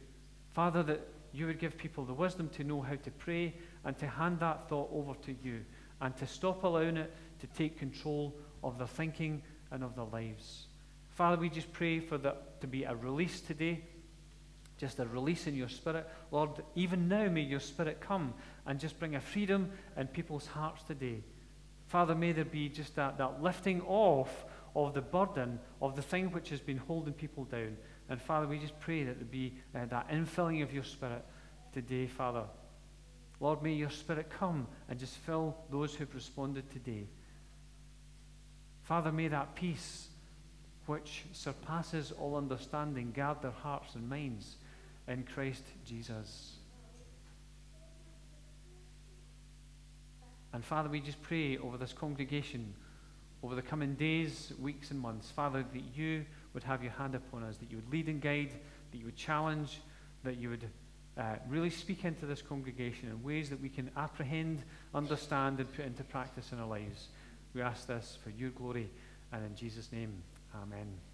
Father, 0.53 0.83
that 0.83 1.07
you 1.33 1.47
would 1.47 1.59
give 1.61 1.77
people 1.77 2.05
the 2.05 2.13
wisdom 2.13 2.49
to 2.49 2.65
know 2.65 2.81
how 2.81 2.97
to 2.97 3.11
pray 3.13 3.55
and 3.89 3.97
to 3.99 4.07
hand 4.07 4.39
that 4.41 4.69
thought 4.69 4.91
over 4.93 5.15
to 5.15 5.35
you 5.43 5.65
and 6.03 6.15
to 6.19 6.27
stop 6.27 6.63
allowing 6.63 6.99
it 6.99 7.11
to 7.41 7.47
take 7.47 7.79
control 7.79 8.37
of 8.63 8.77
their 8.77 8.87
thinking 8.87 9.41
and 9.71 9.83
of 9.83 9.97
their 9.97 10.05
lives. 10.05 10.67
Father, 11.15 11.39
we 11.39 11.49
just 11.49 11.73
pray 11.73 11.99
for 11.99 12.19
that 12.19 12.61
to 12.61 12.67
be 12.67 12.85
a 12.85 12.95
release 12.95 13.41
today 13.41 13.83
just 14.79 15.01
a 15.01 15.07
release 15.07 15.47
in 15.47 15.57
your 15.57 15.69
spirit. 15.69 16.09
Lord, 16.31 16.51
even 16.77 17.09
now 17.09 17.29
may 17.29 17.41
your 17.41 17.61
spirit 17.61 18.01
come 18.01 18.33
and 18.65 18.79
just 18.79 18.99
bring 18.99 19.17
a 19.17 19.21
freedom 19.21 19.71
in 19.97 20.07
people's 20.07 20.47
hearts 20.47 20.85
today. 20.85 21.23
Father, 21.89 22.15
may 22.15 22.33
there 22.33 22.45
be 22.45 22.69
just 22.69 22.95
that, 22.97 23.19
that 23.19 23.43
lifting 23.43 23.83
off 23.83 24.45
of 24.77 24.95
the 24.95 25.01
burden 25.01 25.59
of 25.83 25.97
the 25.97 26.03
thing 26.03 26.31
which 26.31 26.51
has 26.51 26.61
been 26.61 26.77
holding 26.77 27.13
people 27.13 27.45
down. 27.45 27.77
And 28.09 28.23
Father, 28.23 28.47
we 28.47 28.59
just 28.59 28.79
pray 28.79 29.03
that 29.05 29.19
there 29.19 29.27
be 29.29 29.55
uh, 29.75 29.87
that 29.87 30.11
infilling 30.11 30.63
of 30.63 30.73
your 30.73 30.85
spirit 30.85 31.25
today, 31.73 32.07
Father. 32.07 32.45
Lord, 33.41 33.63
may 33.63 33.73
your 33.73 33.91
spirit 33.91 34.31
come 34.31 34.67
and 34.89 34.99
just 34.99 35.17
fill 35.19 35.57
those 35.71 35.95
who've 35.95 36.15
responded 36.15 36.71
today. 36.71 37.07
Father, 38.83 39.13
may 39.13 39.29
that 39.29 39.55
peace 39.55 40.09
which 40.87 41.25
surpasses 41.33 42.13
all 42.19 42.37
understanding 42.37 43.13
guard 43.13 43.43
their 43.43 43.51
hearts 43.51 43.95
and 43.95 44.09
minds 44.09 44.57
in 45.07 45.23
Christ 45.35 45.63
Jesus. 45.85 46.57
And 50.53 50.65
Father, 50.65 50.89
we 50.89 51.01
just 51.01 51.21
pray 51.23 51.59
over 51.59 51.77
this 51.77 51.93
congregation 51.93 52.75
over 53.43 53.55
the 53.55 53.63
coming 53.63 53.95
days, 53.95 54.53
weeks, 54.61 54.91
and 54.91 54.99
months, 54.99 55.31
Father, 55.31 55.65
that 55.73 55.83
you 55.97 56.25
would 56.55 56.65
have 56.65 56.83
your 56.83 56.93
hand 56.93 57.15
upon 57.15 57.45
us, 57.45 57.57
that 57.59 57.71
you 57.71 57.77
would 57.77 57.93
lead 57.93 58.09
and 58.09 58.21
guide, 58.21 58.51
that 58.91 58.99
you 58.99 59.05
would 59.05 59.17
challenge, 59.17 59.81
that 60.25 60.39
you 60.39 60.51
would 60.51 60.69
uh, 61.19 61.37
really 61.49 61.71
speak 61.71 62.05
into 62.05 62.27
this 62.27 62.41
congregation 62.41 63.09
in 63.09 63.23
ways 63.23 63.51
that 63.51 63.61
we 63.61 63.69
can 63.69 63.91
apprehend, 63.97 64.63
understand, 64.95 65.59
and 65.59 65.73
put 65.75 65.85
into 65.85 66.05
practice 66.05 66.53
in 66.53 66.61
our 66.61 66.69
lives. 66.69 67.09
We 67.55 67.63
ask 67.63 67.87
this 67.87 68.19
for 68.23 68.31
your 68.31 68.51
glory 68.51 68.89
and 69.33 69.45
in 69.45 69.55
Jesus' 69.57 69.91
name. 69.93 70.23
Amen. 70.55 71.08